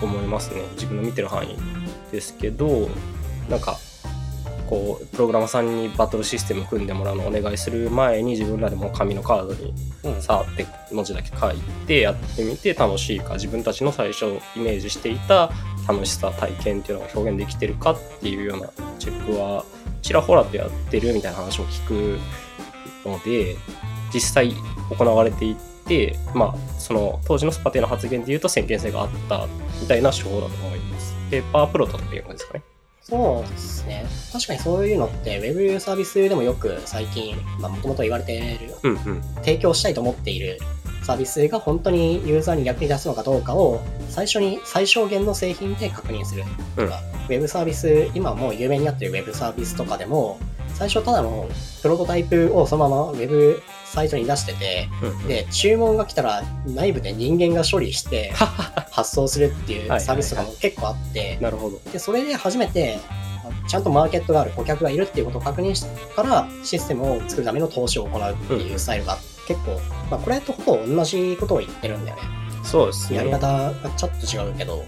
[0.00, 0.62] 思思いますね。
[0.74, 1.56] 自分の見てる範囲
[2.12, 2.88] ですけど
[3.48, 3.76] なんか
[4.68, 10.22] こうプログラマーさんにバトルシステム組んでもらうのをお願いする前に自分らでも紙のカードにうん。
[10.22, 14.26] さーって文字だけ書いてやってみて楽しいか自分たちの最初
[14.56, 15.50] イメージしていた
[15.86, 19.64] 楽しさ体験っていうのが表現できてるかっていうようなチェックは
[20.04, 23.56] ちらほらとやってるみたいな話も聞くので
[24.12, 24.54] 実際
[24.96, 29.48] 行われていってまあその当時のスパテの発言で言うと先見性があった
[29.80, 31.14] みたいな手法だと思います。
[31.30, 32.62] ペーパープロトとかいう感じですかね。
[33.00, 34.06] そうですね。
[34.32, 39.22] 確かにそういうのってウェブサービスでもよく最近もともと言われているうんうん。
[39.36, 40.58] 提供したいと思っている
[41.04, 46.44] サービスが本当にユーザーに役に立つのかどうかを最初に最小限の製品で確認する
[46.76, 50.38] とか、ウェブサービス今もう有名になっているウェブサービスとかでも
[50.74, 51.46] 最初ただの
[51.82, 58.32] プロトタイプをそのままウェブサイトに出してて、うんで、注文が来たら内部で人間が処理して
[58.90, 61.78] 発送するっていうサービスとかも結構あって、なるほど。
[61.92, 62.98] で、それで初めて、
[63.44, 69.80] あちゃんとマーケットがある顧客がいるっていうことを確認してからシステムを作るための投資を行うっていうスタイルが結構、
[70.10, 72.22] まあこれとほぼ同じことを言ってるんだよね。
[72.62, 73.18] そうですね。
[73.18, 74.84] やり方がちょっと違うけど。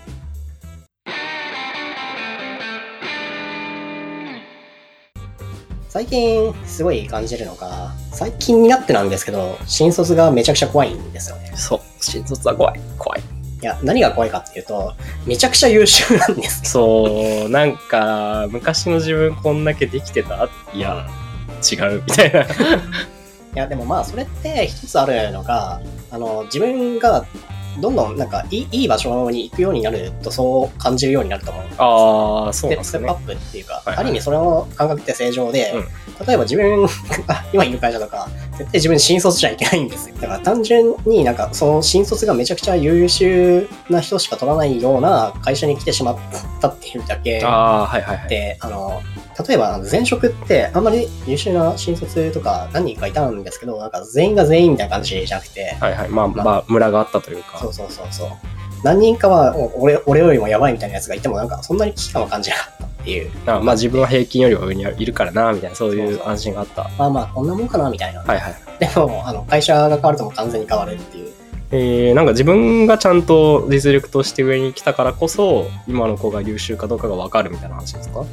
[5.88, 11.52] 最近すごい感じるのが、最近になってなんですけど、新卒がめちゃくちゃ怖いんですよね。
[11.56, 11.80] そう。
[12.00, 12.80] 新卒は怖い。
[12.98, 13.20] 怖い。
[13.62, 14.92] いや、何が怖いかっていうと、
[15.24, 16.64] めちゃくちゃ優秀なんですよ。
[16.66, 20.50] そう、なんか、昔の自分こんだけできてた？
[20.74, 21.08] いや、
[21.72, 22.46] 違う、みたいな。
[23.56, 27.24] いや、でもまあ、それって一つあるのが、あの、自分が
[27.80, 31.64] どんどんなんかいいいい場所に行くようになるとそう感じるようになると思う。
[31.78, 33.34] ああ、そうなんで、ですよねステップア。
[33.34, 35.86] ップっていうか、はいはいある意味それの感覚って正常で、うん
[36.26, 36.82] 例えば自分
[37.28, 40.14] が今いる会社とか、絶対自分新卒じゃいけないんですよ。
[40.18, 46.16] だから単純になんかその新卒がめちゃくちゃ優秀な人しか取らないような会社に来てしまっ
[46.60, 47.48] たっていうだけあ
[47.82, 48.28] あ、はいはいはい。
[48.28, 49.02] で、あの、
[49.46, 56.08] 例えば前職ってあんまり優秀な新卒とか何人かいたんですけど、なんか全員が全員みたいな感じじゃなくて、はいはい。
[56.08, 57.58] まあ、まあまあ、ムラがあったというか。
[57.58, 58.28] そうそうそうそう。
[58.82, 63.30] 何人かはお俺俺よりもやばいみたいなやつがいてもなんかそんなに危機感を感じなかったっていう。
[63.46, 66.90] あまあ、自分は平均よりは上にいるからな、みたいな、そういう安心があった。
[66.98, 68.20] まあまあこんなもんかなみたいな。
[68.20, 68.54] はいはい。
[68.78, 71.32] でも、あの、会社が変わるともう完全に変わるっていう。
[71.72, 78.24] えー、なんか自分がちゃんと実力として上に来たからこそ、今の子が優秀かどうかが分かるみたいな話ですか？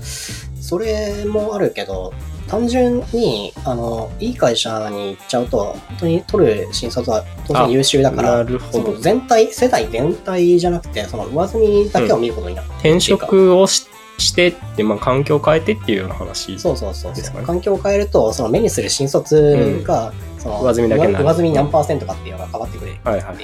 [0.61, 2.13] それもあるけど、
[2.47, 8.97] 単純に、あの、いい会社に行っちゃうと、本当に取る新卒は当然優秀だから、なるほどその。
[8.99, 12.67] 全体、世代全体じゃなくて、その上積みだけを見ることになる。
[12.79, 13.87] 転職をし
[14.19, 16.59] してって、まあ、環境を変えてっていうような話。
[16.59, 20.13] そうそうそう環境を変えると、その目にする新卒が、
[20.43, 23.07] その上積みだけになる上上積み何パーセントかっていうのが変わってくるっていう。
[23.07, 23.37] はいはい。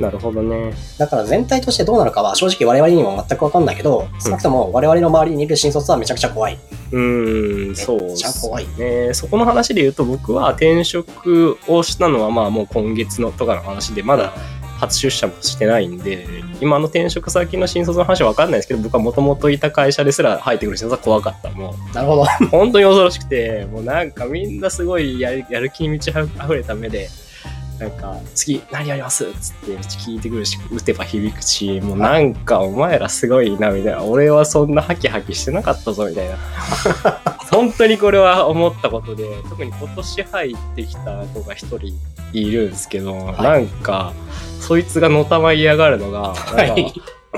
[0.00, 0.74] なるほどね。
[0.98, 6.58] だから全体としてどうなるかは正直我々にも全くわかんないけど、少なくとも我々の周りにいる新卒はめちゃくちゃ怖い。
[6.92, 9.14] うーん、そうめっちゃ怖いね。
[9.14, 14.34] そこの話で言うと、僕は転職をしたのは、まあもう今月のとかの話で、まだ
[14.78, 16.26] 初出社もしてないんで、
[16.60, 21.50] 今の転職先の新卒の話は分かんないですけど、僕はもともといた会社ですら入ってくる新卒は怖かった。
[21.50, 22.24] もう、なるほど。
[22.50, 27.08] 本当に恐ろしくて、もうなんかみんなすごいやるやる気に満ち溢れた目で、
[27.78, 29.26] なんか、次何やります？
[29.26, 34.02] っつって聞いてくるし、打てば響くし、もうなんかお前らすごいな、みたいな。
[34.02, 36.36] 俺はそんなハキハキしてなかったぞ、みたいな。
[37.56, 41.98] 本当にこれは思ったことで、特に今年入ってきた子が一人
[42.32, 44.12] いるんですけど、いなんか、
[44.60, 46.92] そいつがのたまりやがるのが、はい。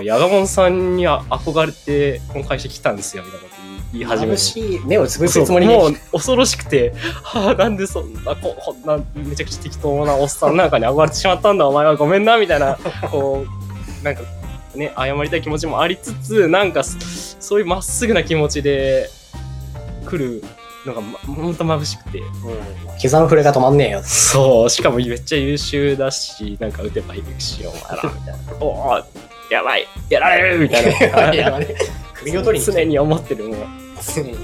[0.05, 3.59] ヤガモンさんにあ憧れて、この会社来たんですよ、みたいなこと
[3.93, 4.87] 言い始め眩る。
[4.87, 12.79] 目を潰そうすつもりでもう恐ろしくて、はあ、なんでそんな、ここんなめちゃくちゃ適当なおっさんなんかに憧れてしまったんだ、お前はごめんな、みたいな、
[13.11, 13.45] こ
[14.01, 14.23] う、なんか
[14.75, 16.97] ね、謝りたい気持ちもありつつ、なんかそ
[17.41, 19.11] そういうまっすぐな気持ちで
[20.09, 20.43] 来る
[20.87, 22.19] のが、ま、ほんと眩しくて。
[22.19, 22.29] うん。
[22.99, 24.03] 膝の触れが止まんねえよ。
[24.03, 28.53] そう、しかもめっちゃ優秀だし、なんか打てば響くし、お前ら、みたいな。
[28.61, 29.05] おお
[29.51, 31.59] やばいやられるみたいな。
[32.15, 33.59] 首を取りに常に思ってるもん。
[34.15, 34.33] 常に。
[34.33, 34.37] い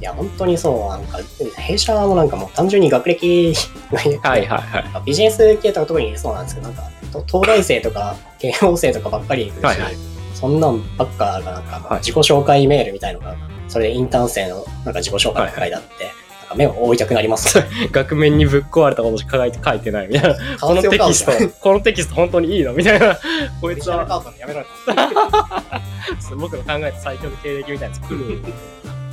[0.00, 1.18] や、本当にそう、なんか、
[1.56, 3.54] 弊社のなんかもう単純に学歴
[3.90, 5.02] がいはいはいはい。
[5.06, 9.94] ビジネス系とか特にそうなんですけど、なんか、と東大生とか、慶応生とかばっかり来るし、はいはい
[10.36, 13.34] そんなんばっかがなんか、はい自己紹介メールみたいのが、
[13.68, 15.88] それでインターン生のなんか自己紹介が書いてあって、
[16.40, 17.58] なんか目を覆いたくなります。
[17.92, 20.36] 額面にぶっ壊れたことしか書いて書いてないみたいな。
[20.60, 22.72] このテキスト、このテキスト本当にいいの？
[22.72, 23.18] みたいな。
[23.60, 24.66] こいつは、やめろよ。
[26.36, 28.42] 僕の考えた最強の経歴みたいなやつ来る。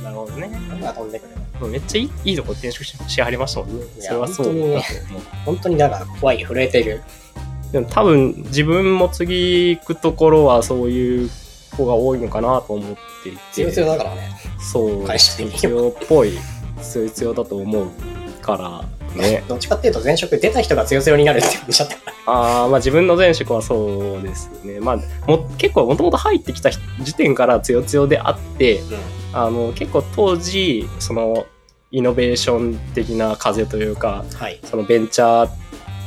[0.02, 0.50] なるほどね。
[0.68, 3.84] 何が飛んでくるめっちゃいいいいとこ転職ししはりましたもんね。
[3.98, 4.80] それはそうだと思う。
[5.46, 7.02] 本当にだから怖い、震えてる。
[7.72, 11.30] でも多分自分も次行くところはそういう
[11.76, 13.38] 子が多いのかなと思っていて。
[13.52, 14.33] 強強だからね。
[14.72, 15.06] そう。
[15.06, 16.38] 会社的に強っぽい、
[16.82, 17.88] 強い強だと思う
[18.40, 19.44] からね。
[19.48, 21.96] どっちかっていうと前職出た人が強強になるって言っちゃった。
[22.26, 24.80] ああ、まあ自分の前職はそうですね。
[24.80, 28.80] まあ、も結構もともと入ってきた時点から強強であって、
[29.32, 31.46] あの、結構当時、その、
[31.90, 34.58] イノベーション的な風というか、はい。
[34.64, 35.48] そのベンチャー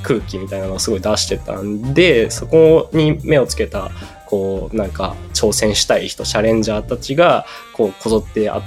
[0.03, 3.89] 空気みたいなのをすごい出してたんで、そこに目をつけた、
[4.27, 8.61] こう、なんか、挑戦したい人、チャレンジャーたちが、こう、こぞってあ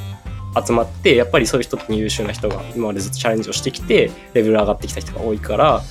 [0.67, 5.83] 集まって、やっぱりそういう人に優秀な人が今までずっとチャレンジをしてきて、レベル上がってきた人が多いから、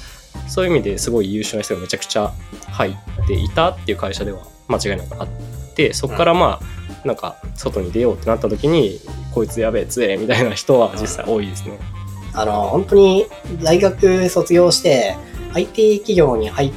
[0.47, 2.34] そういう意味ですごい優秀な人がめちゃくちゃ
[2.72, 5.28] 入っていたっていう会社では間違いなくあっ
[5.76, 8.99] て、そこからまあ、なんか外に出ようってなった時に
[9.34, 11.80] こいつやべえ強えみたいな人は実際多いですね。
[12.34, 13.26] あの、本当に
[13.61, 15.15] 大学卒業して、
[15.53, 16.72] IT 企業に入っ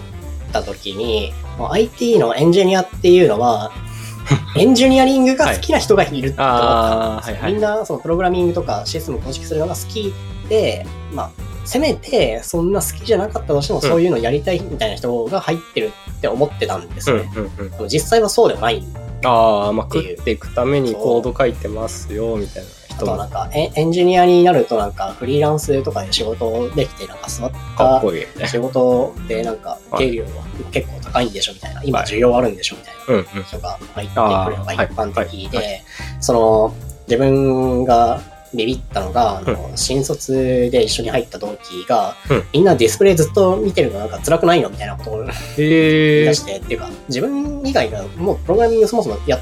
[0.52, 3.72] た時に、IT のエンジニアっていうのは、
[4.56, 7.52] エンジニアリングが好きな人がいるって思ったんですよはいはい。
[7.52, 10.12] みんなそのプログラミングとかシステム構築するのが好き
[10.48, 11.30] で、まあ、
[11.64, 13.88] せめてそんな好きじゃなかったとしても、うん。
[13.88, 17.30] そういうのやりたいみたいな人が入ってるって思ってたんですうんね。
[17.76, 18.84] でも実際はそうでもない。
[19.24, 22.68] ああ、まあ食っていくためにコード書いてますよみたいな。
[22.68, 28.02] あ人もなんかエンエンジニアになるとなんかフリーランスとかで仕事できてなんか座った。
[28.46, 30.10] 仕事でなんかはい。
[30.10, 30.30] 給料は
[30.70, 32.08] 結構高いんでしょみたいな、今はい。
[32.08, 33.24] 需要あるんでしょみたいうんうん。
[33.38, 35.82] な人が入ってくるのが一般的で、
[36.20, 36.74] その
[37.06, 38.20] 自分が
[38.54, 42.44] ビビったのが、あの新卒で一緒に入った同期が、うん。
[42.52, 49.40] みんなディスプレイずっと見てるのなんか辛くないのみたいなことを言い出して、っていうか、自分以外がもうプログラミングそもそもやっ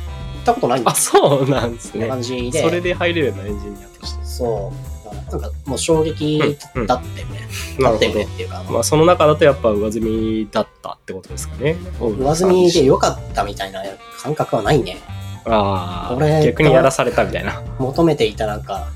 [0.51, 2.07] たことないんあ、そうなんですね。
[2.07, 4.25] な感じで、それで入れるようなエンジニアとして。
[4.25, 4.73] そ
[5.07, 6.41] う、なんかもう衝撃
[6.75, 7.27] うんうんだってね、
[7.79, 8.25] なるほどだってね。
[8.25, 11.77] っていうか、まあその中だとやっぱ上積みだったってことですかね。
[12.01, 13.83] 上積みで良かったみたいな
[14.21, 14.99] 感覚はないね。
[15.47, 17.63] あ俺あ、逆にやらされたみたいな。
[17.79, 18.89] 求めていたなんか、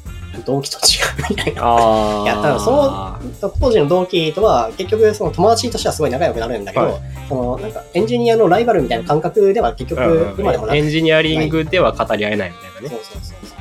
[0.42, 0.80] 同期と違
[1.26, 2.22] うみたいな。
[2.24, 3.18] いやだからそ
[3.60, 6.94] 当時の同期とは結局その友達としてはすごい仲良くなるんだけど、はい。
[7.28, 12.88] そのなんかエンジニアのライバルみたいな感覚では結局今でもなくエンジニアリングでは語り合えないみたいなね。
[12.88, 13.58] そうそうそうそう。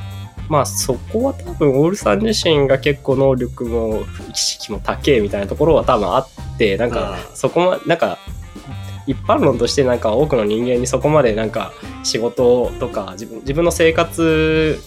[0.48, 7.36] まあそこは多分オールさん自身が結構能力も意識も高えみたいなところは多分あってなんかうん。
[7.36, 8.18] そこまなんか
[9.06, 11.72] 一般論としてなんか多くの人間にそこまでなんか
[12.02, 14.78] 仕事とか自分自分の生活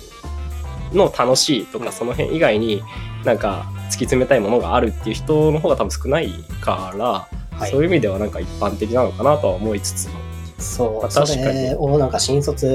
[0.93, 1.85] の楽しいとうん。
[1.85, 2.83] かその辺以外に
[3.23, 6.31] なんか突き詰めたいものがあるっていう人の方が多分少ない
[6.61, 7.27] から、
[7.57, 7.71] はい。
[7.71, 10.27] そういう意味ではなんか一般的なのかなとは思いつつも。
[10.59, 11.75] そう、まあ確かに。
[11.75, 12.65] をなんか新卒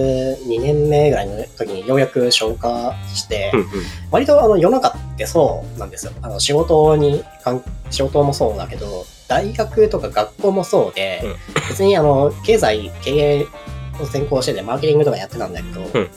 [0.46, 3.66] 2年目ぐらいの時にようやく消化して、うんうん。
[4.10, 6.12] 割とあの世の中ってそうなんですよ。
[6.22, 11.68] あの仕事に関、仕事もそうだけど、大学とか学校もそうで、うん。
[11.68, 13.46] 別にあの経済、経営
[14.00, 16.10] を専攻しててマーケティングとかやってたんだけど、うん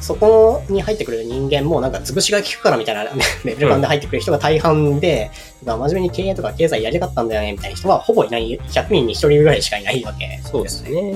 [0.00, 3.04] そこに入ってくる人間もなんか潰しが効くからみたいな
[3.44, 5.30] レベル感で入ってくる人が大半で、
[5.64, 11.14] まあ真面目に経営とか経済やりたかったんだよねみたいな人はほぼいない、100人に1人ぐらいしかいないわけそうですね。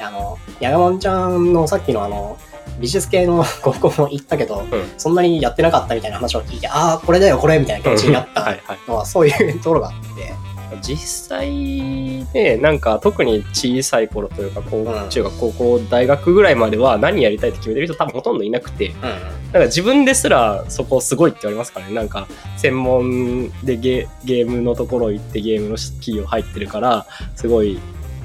[0.00, 2.36] あの、ヤガモンちゃんのさっきのあの、
[2.80, 4.92] 美術系の高校も行ったけど、うん。
[4.98, 8.56] そんなにやってなかったみたいな話を聞いて、ああ、これだよ、これみたいな気持ちになった
[8.86, 10.34] のは、そういうところがあって、
[10.82, 11.50] 実際
[12.34, 19.02] ねなんか特に小さい頃というか高うん中学高校大学ぐらいまでは何やりたいって決めてる人多分ほとんどいなくてうん。
[19.02, 27.06] なんか自分ですらそこすごいって言われますからねなんか専門でゲゲームのところ行ってゲームの企業入ってるから
[27.36, 27.78] すごい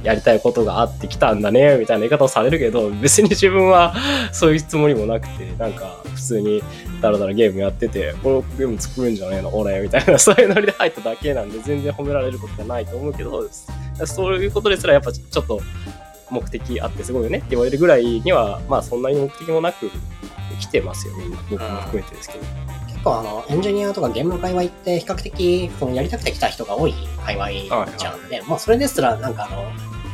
[0.04, 3.94] やりたいことがあってきたんだねみたいな言い方をされるけど別に自分は
[4.34, 6.64] そういうつもりもなくてなんか普通に
[7.02, 9.50] だらだらゲームやっててこのゲーム作るんじゃねえの？
[9.58, 13.48] 俺みたいなそういうノリで入っただけなんで全然褒められることじゃないと思うけど
[14.06, 15.62] そういうことですらやっぱちょっと
[16.30, 19.90] 目的あってすごいよねって言われるぐらいにはまあそんなに目的もなく
[20.60, 21.38] 来てますよみんな。
[21.50, 22.44] 僕も含めてですけど。
[22.88, 26.94] 結構あの、エンジニアとかゲームの界隈って比較的、そのやりたくて来た人が多い
[27.26, 27.50] 界隈
[27.98, 28.30] じゃん。
[28.30, 29.64] で、まあそれですらなんかあの、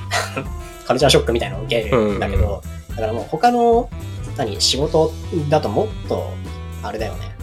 [0.85, 3.89] カルチャーショックみたいなのを受けるんだけど、だからもう他の、
[4.37, 5.11] 何、仕事
[5.49, 6.31] だともっと、
[6.83, 7.35] あれだよね。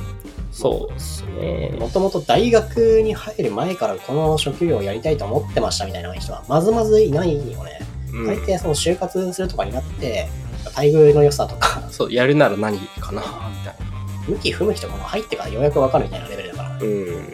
[0.52, 1.74] そうですね。
[1.78, 7.80] もともと大学に入る前からこの職業をやりたいと思ってましたみたいな人はまずまずいないよね。
[8.12, 10.28] うん大抵その就活するとかになって、
[10.76, 13.94] 待遇の良さとか、 そう、やるなら何かなみたいな。
[14.28, 16.86] 向き不向きとかも入ってからようやくわかるみたいなレベルだからね。
[16.86, 17.32] うん。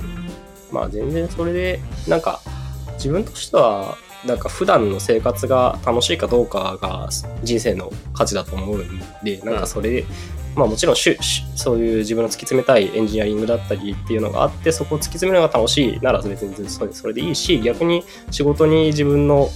[0.72, 2.40] まあ全然それで、なんか、
[2.94, 7.08] 自分としては、なんか普段の生活が楽しいかどうかが
[7.42, 10.04] 人生の価値だと思うんで、なんかそれで、
[10.54, 19.48] まあもちろんそういう自分の突き詰めたいエンジニアリングだったりっていうのがあって、そこを突き詰めるのが楽しいなら別にそれそれでいいし、逆に仕事に自分の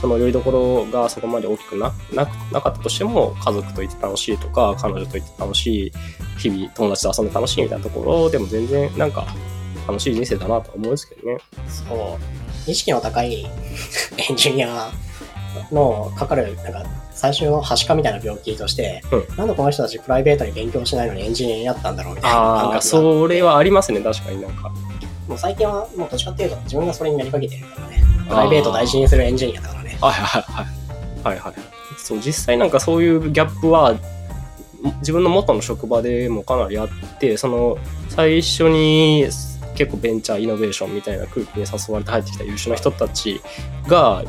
[0.00, 5.92] そのよりどころがそこまで大きくななくなかったとしても家族といて楽しいとか彼女といて楽しい
[6.38, 9.26] 日々友達と遊んで楽しいみたいなところでも全然なんか
[9.86, 11.38] 楽しい人生だなとは思うんですけどね。
[11.68, 12.51] そう。
[12.66, 13.44] 意識の高い
[14.16, 14.92] エンジニア
[15.70, 24.70] のかかる、なんか、最初のはしかみたいな病気として、うなんでこの人たちプライベートに勉強しないのにエンジニアになったんだろうみたいなそれはありますね、確かになんか。
[25.28, 28.02] もう最近はもうどっちかっていうと自分がそれになりかけてるからね。
[28.28, 29.98] プライベートを大事にするエンジニアだからね。
[30.00, 30.66] はいはいはい。
[31.24, 31.54] はいはい。
[31.96, 33.94] そう、実際なんかそういうギャップは、
[34.98, 36.88] 自分の元の職場でもかなりあっ
[37.20, 39.26] て、その、最初に
[39.74, 43.40] 結構ベンチャーイノベーションみたいな空気に誘われて入ってきた優秀な人たち
[43.86, 44.24] が、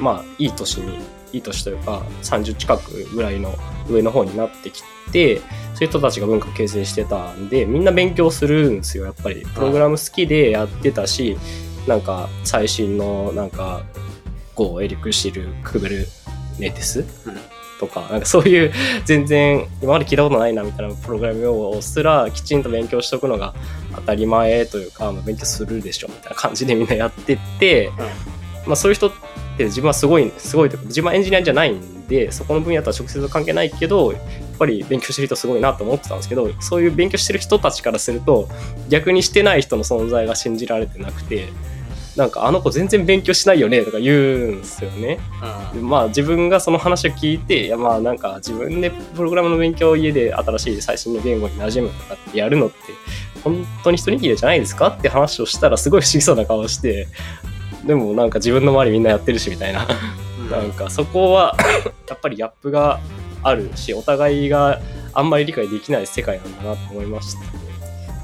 [0.00, 0.98] まあ、いい年に、
[1.32, 3.54] いい年というか30近くぐらいの
[3.88, 4.82] 上の方になってき
[5.12, 5.42] てそ
[5.82, 9.44] ういう人たちが文化形成してたんでみんな勉強するんですよやっぱり。
[9.54, 11.36] プログラム好きでやってたし
[11.86, 13.84] なんか最新のなんか
[14.54, 16.06] Go エリクシルクブル
[16.58, 17.04] ネテス
[17.78, 18.72] とかなんかそういう
[19.04, 23.54] 全然今まで聞いたことないなみたいなプログラム用語をすらきちんと勉強しておくのが
[23.94, 27.90] 当たり前というか、まあ、勉強するでしょみたいな感じでみんなやってって、
[28.66, 29.12] まあ、そういう人っ
[29.56, 34.22] て自分はすごいすごいというか自分はエンジニアじゃないんでそこの分野とは直接関係ないけどやっ
[34.58, 38.48] ぱり勉強してる人すごいなと思ってたんですけどそういう勉強してる人たちからすると
[38.88, 41.48] 逆にしてない人の存在が信じられてなくて
[42.16, 45.18] なんかあの子全然勉強しないよねとか言うんですよね。
[45.74, 52.76] でまあ自分がその話を聞いていやまあなんか自分でプログラムの勉強を家で新しい最新の言語に馴染むとかってやるのって
[53.44, 57.06] 本当に一握りじゃないですかって話をしたらすごい不思議そうな顔して
[57.84, 59.86] でもなんか自分の周りみんなやってるしみたいな
[60.50, 61.56] なんかそこは
[62.08, 63.00] やっぱりギャップが
[63.42, 64.80] あるしお互いが
[65.12, 67.65] あんまり理解できない世界なんだなと思いましたね。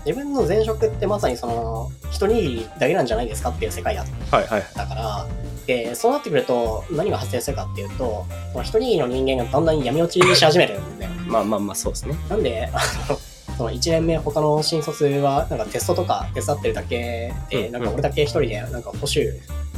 [0.05, 4.63] 自分の前職ってまさにその一握りだけなんじゃないですかっていう世界だっはいはい。
[4.75, 5.27] たから
[5.67, 12.17] でそうなってくると何が発生するかっていうとその一握りの人間がだんだん闇落ちし始めるんだよねまあまあまあそうですね。
[12.29, 12.81] なんであ
[13.11, 13.19] の
[13.57, 19.33] その1年目他の新卒はなんかテストとか手伝ってるだけで、うんなんか俺だけ一人でなんか補修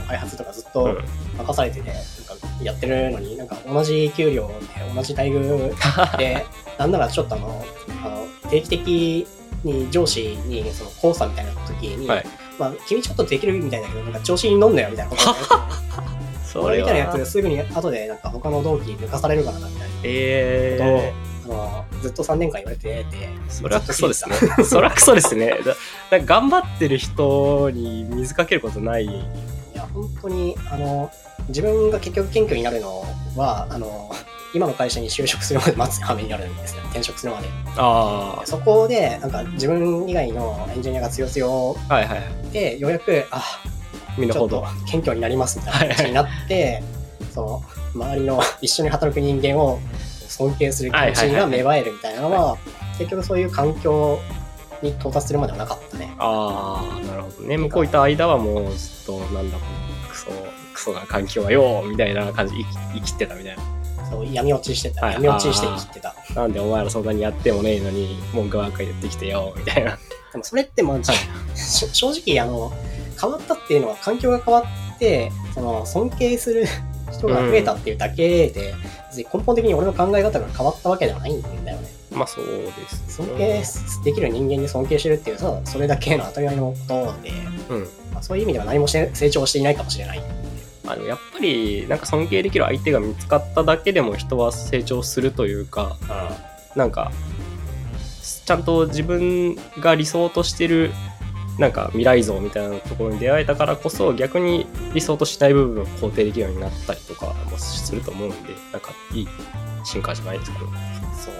[0.06, 0.98] 開発とかずっとうん
[1.38, 2.02] 任されてて、なんか
[2.62, 4.54] やってるのになんか同じ給料で
[4.94, 6.46] 同じ待遇で
[6.78, 7.64] なんならちょっとあの
[8.04, 9.26] あの定期的
[9.64, 12.26] に上司にその交差みたいな時に、はい
[12.58, 15.22] まあ、君ちょっとできるみたいだけどなんか調子に乗んなよみたいなこと
[16.44, 21.12] そ俺みたいなやなつですぐに後でなんか他の同期に抜かされるからなみたいなえ
[21.44, 24.36] ことを、あのずっと3年間言われててそれはクソですね。
[24.64, 25.52] それはクソですね。
[26.10, 29.04] だ頑張ってる人に水かけることない。
[29.04, 29.08] い
[29.74, 31.10] や本当にあの
[31.48, 33.04] 自分が結局謙虚になるの
[33.36, 34.10] はあの
[34.54, 41.94] 今の会社に就職するまで待つ羽目になるんですね転職するまであそこでなんか自分以外のエンジニアが強強あ。
[41.94, 42.50] はいはい。
[42.52, 43.42] でようやくあ
[44.16, 44.86] 身のちょっと程。
[44.86, 46.82] 謙虚になりますみたいな感じになって、
[47.32, 47.62] その
[47.94, 49.80] 周りの一緒に働く人間を
[50.28, 52.56] 尊敬する気持ちが芽生えるみたいなのは、
[52.98, 54.20] 結局そういう環境
[54.82, 56.14] に到達するまではなかったね。
[56.18, 57.56] ああ、なるほどね。
[57.56, 59.64] 向こういた間はもうずっと、なんだろ
[60.06, 60.30] う、クソ、
[60.74, 63.73] クソな環境はよ、みたいな感じで生き生きてたみたいな。
[64.10, 66.14] そう闇落ちしてた、はい闇落ちして生きてた。
[66.34, 69.98] なんでお前らそんなにやってもねえのに、文句ばっかり言ってきてよ、みたいな。
[70.32, 70.98] でもそれってまあ、
[71.54, 72.72] 正直あの
[73.20, 76.66] 変わったっていうのは環境が変わってその尊敬する
[77.12, 78.74] 人が増えたっていうだけで、
[79.08, 81.78] 別に根本的に俺の考え方が変わったわけではないんだよね。
[82.10, 83.16] まあそうです。
[83.16, 83.62] 尊敬
[84.04, 87.30] できる人間に尊敬してるっていうそれだけの当たり前のことで、
[87.70, 87.88] うん。
[88.12, 90.22] まあ、そういう意味では何も成長していないかもしれない。
[90.86, 95.96] あのやっぱり、なんか尊敬できる相手が見つかっただけでも人は成長するというか、
[96.76, 97.10] なんか、
[98.44, 100.92] ちゃんと自分が理想としてる、
[101.58, 108.36] なんか未来像みたいなところに出会えたからこそ、逆に理想としない部分を肯定できるようになったりとかもすると思うんで、
[108.72, 109.28] なんかいい
[109.84, 110.66] 進化じゃないですかね。
[111.14, 111.34] そう。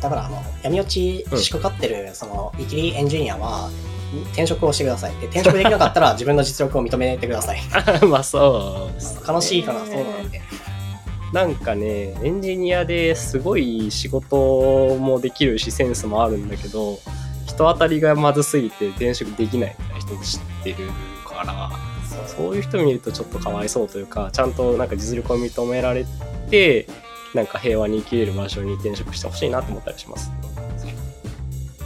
[0.00, 3.68] だからあの闇落ちしかかってる、そのイキリエンジニアは
[4.32, 5.12] 転職をしてください。
[5.16, 7.60] で転職できなかったら自分の実力を認めてください。
[8.08, 10.40] まあそうね、悲しいからそうなんで。
[11.32, 16.98] なんかね、エンジニアですごい仕事もできるし、センスもあるんだけど、
[17.46, 20.76] 人当たりがまずすぎて転職できないみたいな人も知ってる
[21.26, 21.70] から、
[22.26, 26.06] そういう人見るとちょっとかわいそうというか、ちゃんとなんか実力を認められ
[26.50, 26.86] て、
[27.34, 30.30] なんか平和に生きれる場所に転職してほしいなと思ったりします。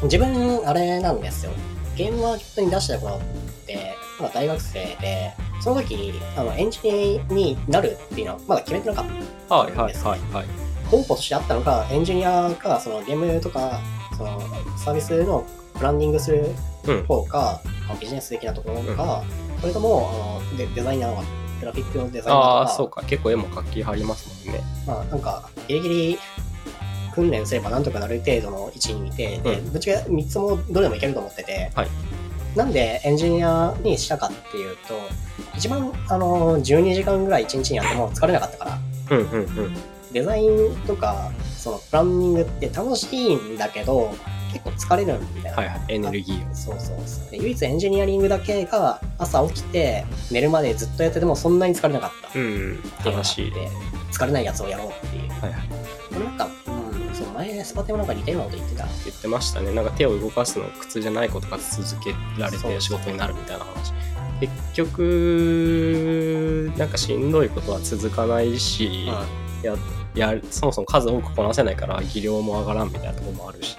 [0.04, 1.52] 自分あれなんですよ
[1.96, 3.20] ゲームマーケットに出した頃っ
[3.66, 9.06] てまだ大学生でその時あのエンジニアになるっていうのはまだ決めてなかっ
[9.48, 10.46] たはいはいはいはい。
[10.90, 13.80] 候補としてあったのかエンジニアかそのゲームとか
[14.16, 14.40] その
[14.76, 16.46] サービスのプランニングする
[16.84, 17.04] うん。
[17.06, 19.22] 方か、まあビジネス的なところか、
[19.60, 21.16] それともあのデデザイナー
[21.60, 23.02] グラフィックのデザイナーとかああ、そうか。
[23.04, 24.64] 結構絵も活気入りますもんね。
[24.84, 26.18] まあなんかギリギリ
[27.14, 31.88] 訓練すればなんとかなる程度の位置にいて、でうんぶっちゃけ3つもどれもいけると思ってて、はい
[32.56, 34.94] なんでエンジニアにしたかっていうと
[35.56, 38.78] 一番あの12時間ぐらい1日にやっても疲れなかったから
[39.16, 39.74] うんうんうん。
[40.12, 44.14] デザインとかそのプランニングって楽しいんだけど
[44.52, 45.94] 結構疲れるんだよね、はいはい。
[45.94, 46.54] エネルギーを。
[46.54, 52.82] そうそうそうで唯一エンジニアリングだけが朝起きて寝るまでずっとやっててもそんなに疲れなかったうん。
[53.02, 53.52] 楽しい。
[54.12, 55.52] 疲れないやつをやろうっていうはいはい。
[56.12, 56.50] これなんか、
[57.64, 58.86] スパテもなんか似たようなこと言ってた？
[59.04, 63.92] 言ってましたねなんか手を動かすの苦痛じゃないことが続けられて仕事になるみたいな話
[64.40, 69.06] 結局なんかしんどいことは続かないし、
[69.62, 69.76] や、
[70.14, 73.76] や、そもそも数多くこなせないから技量も上がらんみたいなところもあるし、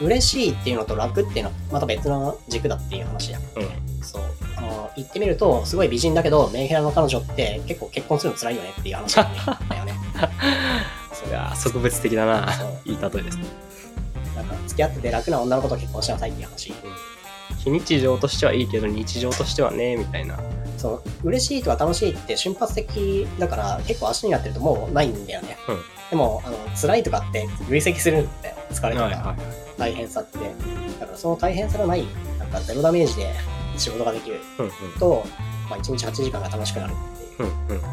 [0.00, 3.38] 嬉しいっていうのと楽っていうのはまた別の軸だっていう話や。
[3.38, 4.04] うん。
[4.04, 4.22] そう。
[4.56, 9.22] あの、言ってみると、すごい美人だけど、メンヘラの彼女って結構結婚するの辛いよねっていう話だ
[9.78, 9.94] よね。
[11.24, 12.48] それは特別的だな。
[12.84, 13.44] いい例えですね。
[14.36, 16.72] なんか、付き合ってて楽な女の子と結婚しなさいっていう話。
[17.58, 20.38] 非日常としてはいいけど、日常としてはね、みたいな。
[20.76, 25.56] そう、嬉しいとか楽しいって瞬発的だから、結構足になってるともうないんだよね。
[25.68, 28.56] うんでも、あの、辛いとかって累積するんだよ。
[28.70, 29.34] 疲れとか。
[29.78, 30.38] 大変さって。
[30.38, 32.04] だからその大変さがない、
[32.38, 33.34] なんかゼロダメージで
[33.76, 35.24] 仕事ができるうんと、
[35.68, 37.48] まあ、1日8時間が楽しくなるっていううん。
[37.48, 37.80] うんうん。
[37.80, 37.86] こ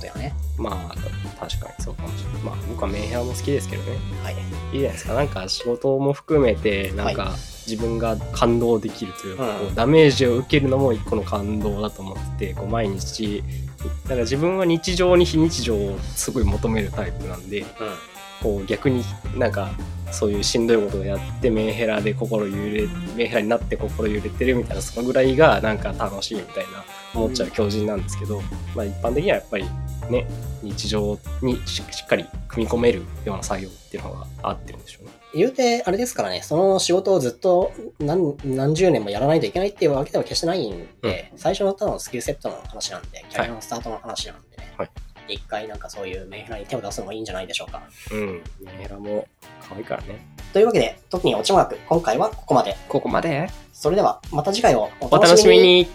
[0.00, 0.34] とよね。
[0.56, 0.94] まあ、
[1.38, 2.42] 確かにそうかもしれない。
[2.42, 3.96] まあ、僕はメンヘラも好きですけどね。
[4.22, 4.34] はい。
[4.72, 5.14] いいじゃないですか。
[5.14, 7.34] なんか仕事も含めて、なんか
[7.66, 13.42] 自分が感動できるというか、うんこうダメージを受けるのも一個の感動だと思ってて、こう毎日、
[14.04, 17.66] だから自分は日常に非日常をすごい求めるタイプなんで、うん。
[18.42, 19.04] こう逆に
[19.36, 19.70] なんか
[20.10, 26.84] そういうしんどいことをやってメンヘラで心揺れメンヘラになって心揺れてるみたいなそのぐらいがなんか楽しいみたいな
[27.14, 28.40] 思っちゃう強靭なんですけど、
[28.74, 29.64] まあ一般的にはやっぱり
[30.10, 30.26] ね
[30.62, 35.12] 日常にししっかり組み込めるような作業っていうのが合ってるんでしょうね。
[35.34, 44.74] 言うて、あれですからね、その仕事をずっと何何十年もやらないといけないっていうわけでは決してないんで、最初のただのスキルセットの話なんで、キャリアのスタートの話なんでね。
[44.76, 44.90] はい
[45.28, 47.82] で一回なんかそういうメンヘラに手を出すのもいいんじゃないでしょうか。
[48.10, 48.42] うん。
[48.60, 49.28] メンヘラも
[49.68, 50.26] 可愛いからね。
[50.54, 52.76] というわけで、特にオチもなく、今回はここまで。
[52.88, 55.86] ここまでそれでは、また次回をおお楽しみに